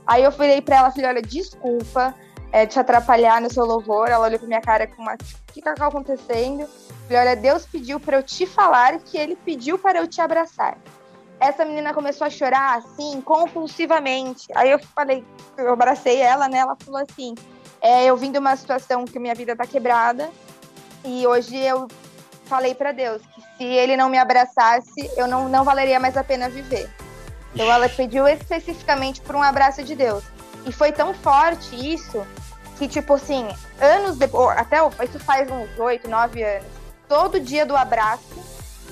[0.06, 2.14] Aí eu falei pra ela, falei, olha, desculpa
[2.52, 4.10] é, te atrapalhar no seu louvor.
[4.10, 6.68] Ela olhou pra minha cara com uma, o que tá acontecendo?
[7.08, 10.78] Falei, olha, Deus pediu para eu te falar que ele pediu para eu te abraçar.
[11.40, 14.48] Essa menina começou a chorar, assim, compulsivamente.
[14.54, 15.26] Aí eu falei,
[15.58, 16.60] eu abracei ela, né?
[16.60, 17.34] Ela falou assim,
[17.82, 20.30] é, eu vim de uma situação que minha vida tá quebrada
[21.04, 21.88] e hoje eu
[22.46, 26.24] falei para Deus que se ele não me abraçasse, eu não, não valeria mais a
[26.24, 26.90] pena viver.
[27.54, 30.24] Então ela pediu especificamente por um abraço de Deus.
[30.66, 32.26] E foi tão forte isso
[32.78, 33.48] que, tipo assim,
[33.80, 36.68] anos depois, até isso faz uns oito, nove anos,
[37.08, 38.24] todo dia do abraço,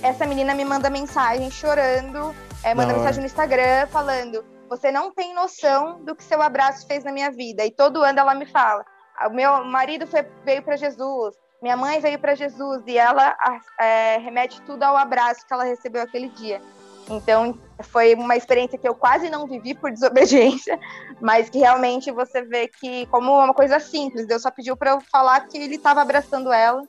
[0.01, 2.99] essa menina me manda mensagem chorando, é, manda não.
[2.99, 7.31] mensagem no Instagram falando: Você não tem noção do que seu abraço fez na minha
[7.31, 7.65] vida.
[7.65, 8.83] E todo ano ela me fala:
[9.25, 13.35] O meu marido foi, veio para Jesus, minha mãe veio para Jesus, e ela
[13.79, 16.61] é, remete tudo ao abraço que ela recebeu aquele dia.
[17.09, 20.79] Então, foi uma experiência que eu quase não vivi por desobediência,
[21.19, 25.01] mas que realmente você vê que, como uma coisa simples, Deus só pediu para eu
[25.11, 26.81] falar que ele estava abraçando ela,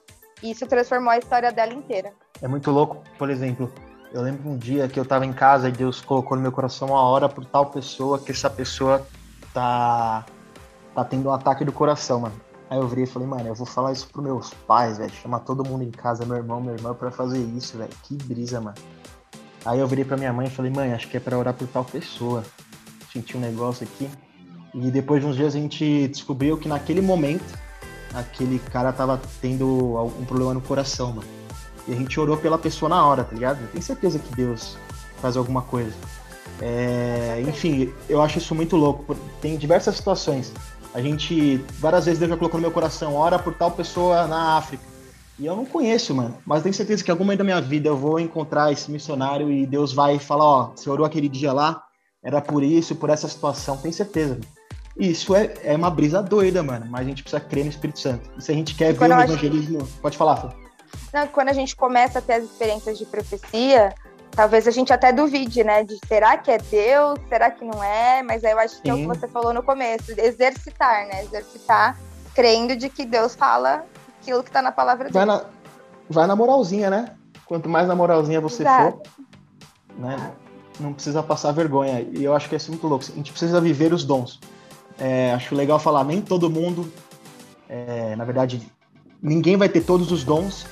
[0.42, 2.12] e isso transformou a história dela inteira.
[2.40, 3.72] É muito louco, por exemplo,
[4.12, 6.88] eu lembro um dia que eu estava em casa e Deus colocou no meu coração
[6.88, 9.06] uma hora por tal pessoa, que essa pessoa
[9.52, 10.24] tá,
[10.94, 12.49] tá tendo um ataque do coração, mano.
[12.70, 15.12] Aí eu virei e falei, mano, eu vou falar isso pros meus pais, velho.
[15.12, 17.90] Chamar todo mundo em casa, meu irmão, minha irmã, pra fazer isso, velho.
[18.04, 18.76] Que brisa, mano.
[19.64, 21.66] Aí eu virei pra minha mãe e falei, mãe, acho que é para orar por
[21.66, 22.44] tal pessoa.
[23.12, 24.08] Senti um negócio aqui.
[24.72, 27.58] E depois de uns dias a gente descobriu que naquele momento,
[28.14, 31.28] aquele cara tava tendo algum problema no coração, mano.
[31.88, 33.66] E a gente orou pela pessoa na hora, tá ligado?
[33.72, 34.78] Tenho certeza que Deus
[35.20, 35.92] faz alguma coisa.
[36.60, 39.16] É, enfim, eu acho isso muito louco.
[39.40, 40.52] Tem diversas situações.
[40.92, 44.56] A gente, várias vezes Deus já colocou no meu coração, ora por tal pessoa na
[44.56, 44.82] África.
[45.38, 46.36] E eu não conheço, mano.
[46.44, 49.66] Mas tenho certeza que algum momento da minha vida eu vou encontrar esse missionário e
[49.66, 51.82] Deus vai falar, ó, você orou aquele dia lá,
[52.22, 53.76] era por isso, por essa situação.
[53.78, 54.34] Tenho certeza.
[54.34, 54.60] Mano.
[54.96, 56.86] Isso é, é uma brisa doida, mano.
[56.90, 58.28] Mas a gente precisa crer no Espírito Santo.
[58.36, 59.88] E se a gente quer ver o evangelismo.
[60.02, 60.48] Pode falar, Fê.
[61.12, 63.94] Não, quando a gente começa a ter as experiências de profecia,
[64.30, 65.84] talvez a gente até duvide, né?
[65.84, 67.18] De será que é Deus?
[67.28, 68.22] Será que não é?
[68.22, 68.90] Mas aí eu acho que Sim.
[68.90, 71.24] é o que você falou no começo, exercitar, né?
[71.24, 71.98] Exercitar,
[72.34, 73.84] crendo de que Deus fala
[74.20, 75.14] aquilo que tá na palavra dele.
[75.14, 75.44] Vai na,
[76.08, 77.14] vai na moralzinha, né?
[77.46, 78.98] Quanto mais na moralzinha você Exato.
[78.98, 79.02] for,
[79.98, 80.32] né?
[80.78, 82.00] Não precisa passar vergonha.
[82.00, 83.04] E eu acho que é muito louco.
[83.06, 84.40] A gente precisa viver os dons.
[84.98, 86.90] É, acho legal falar, nem todo mundo,
[87.68, 88.70] é, na verdade,
[89.22, 90.66] ninguém vai ter todos os dons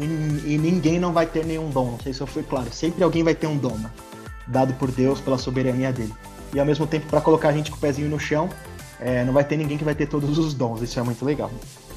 [0.00, 1.92] e, e, ninguém não vai ter nenhum dom.
[1.92, 2.72] Não sei se eu fui claro.
[2.72, 3.90] Sempre alguém vai ter um dom, né?
[4.50, 6.12] dado por Deus pela soberania dele.
[6.52, 8.48] e ao mesmo tempo para colocar a gente com o pezinho no chão.
[9.00, 11.50] É, não vai ter ninguém que vai ter todos os dons, isso é muito legal.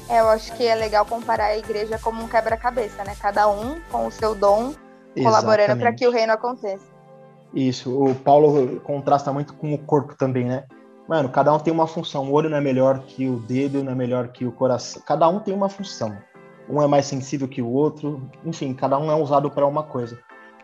[0.08, 3.14] É, eu acho que é legal comparar a igreja como um quebra-cabeça, né?
[3.20, 4.72] Cada um com o seu dom
[5.14, 6.86] colaborando para que o reino aconteça.
[7.54, 10.64] Isso, o Paulo contrasta muito com o corpo também, né?
[11.06, 12.30] Mano, cada um tem uma função.
[12.30, 15.02] O olho não é melhor que o dedo, não é melhor que o coração.
[15.04, 16.16] Cada um tem uma função.
[16.68, 18.28] Um é mais sensível que o outro.
[18.44, 20.18] Enfim, cada um é usado para uma coisa.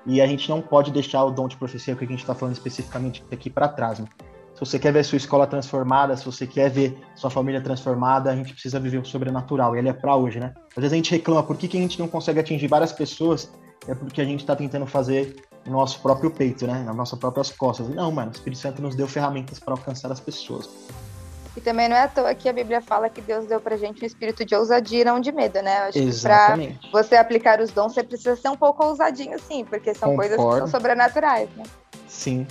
[0.06, 2.54] E a gente não pode deixar o dom de profecia, que a gente está falando
[2.54, 3.98] especificamente aqui, para trás.
[3.98, 4.06] Né?
[4.54, 8.36] Se você quer ver sua escola transformada, se você quer ver sua família transformada, a
[8.36, 9.76] gente precisa viver o sobrenatural.
[9.76, 10.54] E ele é para hoje, né?
[10.70, 13.52] Às vezes a gente reclama por que, que a gente não consegue atingir várias pessoas
[13.88, 15.36] é porque a gente está tentando fazer
[15.66, 16.82] o nosso próprio peito, né?
[16.82, 17.88] Nas nossas próprias costas.
[17.88, 20.68] Não, mano, o Espírito Santo nos deu ferramentas para alcançar as pessoas.
[21.56, 24.02] E também não é à toa que a Bíblia fala que Deus deu pra gente
[24.02, 25.80] um espírito de ousadia e não de medo, né?
[25.80, 26.78] Eu acho Exatamente.
[26.78, 30.10] que pra você aplicar os dons, você precisa ser um pouco ousadinho, sim, porque são
[30.10, 30.36] Concordo.
[30.36, 31.64] coisas que são sobrenaturais, né?
[32.06, 32.46] Sim.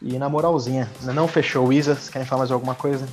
[0.00, 1.94] E na moralzinha, não fechou, Isa?
[1.94, 3.08] Você querem falar mais alguma coisa?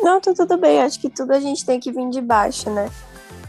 [0.00, 0.80] Não, tá tudo bem.
[0.82, 2.88] Acho que tudo a gente tem que vir de baixo, né?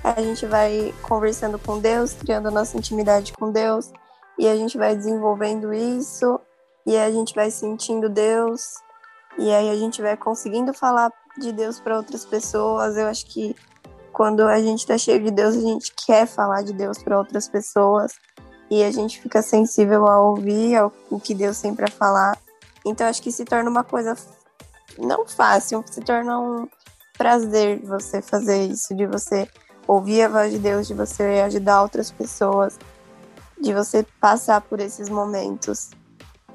[0.03, 3.91] A gente vai conversando com Deus, criando a nossa intimidade com Deus,
[4.38, 6.39] e a gente vai desenvolvendo isso,
[6.86, 8.61] e a gente vai sentindo Deus,
[9.38, 12.97] e aí a gente vai conseguindo falar de Deus para outras pessoas.
[12.97, 13.55] Eu acho que
[14.11, 17.47] quando a gente está cheio de Deus, a gente quer falar de Deus para outras
[17.47, 18.13] pessoas,
[18.69, 22.38] e a gente fica sensível a ouvir ao, o que Deus tem para falar.
[22.86, 24.15] Então acho que se torna uma coisa
[24.97, 26.67] não fácil, se torna um
[27.17, 29.47] prazer você fazer isso, de você
[29.88, 32.79] ouvir a voz de Deus, de você ajudar outras pessoas,
[33.59, 35.89] de você passar por esses momentos.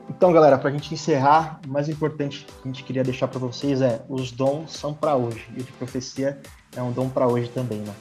[0.09, 3.39] Então, galera, para a gente encerrar, o mais importante que a gente queria deixar para
[3.39, 5.47] vocês é: os dons são para hoje.
[5.57, 6.41] E o de profecia
[6.77, 7.93] é um dom para hoje também, né?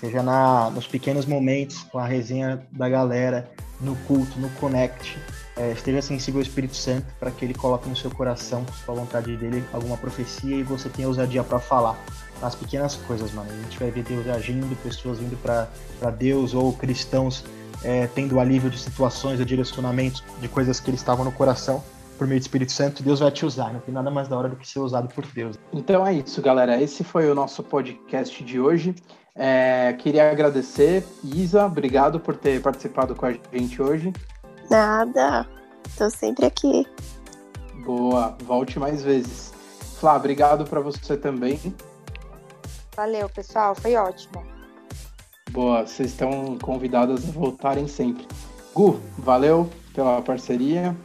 [0.00, 3.50] Seja na, nos pequenos momentos, com a resenha da galera,
[3.80, 5.16] no culto, no connect,
[5.56, 8.94] é, esteja sensível ao Espírito Santo para que ele coloque no seu coração, com a
[8.94, 11.96] vontade dele, alguma profecia e você tenha ousadia para falar
[12.40, 13.48] nas pequenas coisas, mano.
[13.50, 17.44] A gente vai ver Deus agindo, pessoas indo para Deus ou cristãos
[17.84, 21.82] é, tendo alívio de situações, de direcionamentos, de coisas que eles estavam no coração
[22.18, 23.72] por meio do Espírito Santo, Deus vai te usar.
[23.72, 25.58] Não tem nada mais da hora do que ser usado por Deus.
[25.72, 26.80] Então é isso, galera.
[26.80, 28.94] Esse foi o nosso podcast de hoje.
[29.36, 34.12] É, queria agradecer, Isa, obrigado por ter participado com a gente hoje.
[34.70, 35.46] Nada,
[35.98, 36.86] tô sempre aqui.
[37.84, 39.52] Boa, volte mais vezes.
[39.98, 41.74] Flá, obrigado para você também.
[42.96, 44.53] Valeu, pessoal, foi ótimo.
[45.54, 48.26] Boa, vocês estão convidadas a voltarem sempre.
[48.74, 50.96] Gu, valeu pela parceria.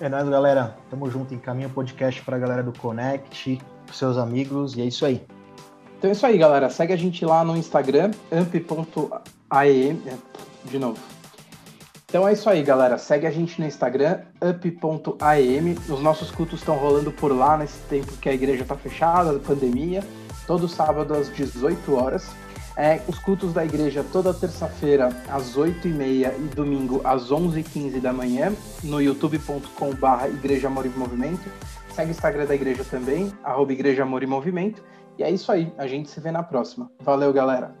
[0.00, 0.74] É nóis, galera.
[0.88, 1.34] Tamo junto.
[1.34, 5.20] Encaminha o podcast pra galera do Connect, pros seus amigos, e é isso aí.
[5.98, 6.70] Então é isso aí, galera.
[6.70, 10.00] Segue a gente lá no Instagram, amp.aem.
[10.64, 10.98] De novo.
[12.06, 12.96] Então é isso aí, galera.
[12.96, 15.76] Segue a gente no Instagram, up.aem.
[15.86, 20.02] Os nossos cultos estão rolando por lá nesse tempo que a igreja está fechada, pandemia.
[20.46, 22.26] Todo sábado às 18 horas.
[22.76, 28.52] É, os cultos da igreja toda terça-feira às 8h30 e domingo às 11h15 da manhã
[28.84, 31.50] no youtube.com.br Igreja Amor e Movimento.
[31.94, 34.84] Segue o Instagram da igreja também, arroba Igreja Amor e Movimento.
[35.18, 36.90] E é isso aí, a gente se vê na próxima.
[37.00, 37.74] Valeu, galera!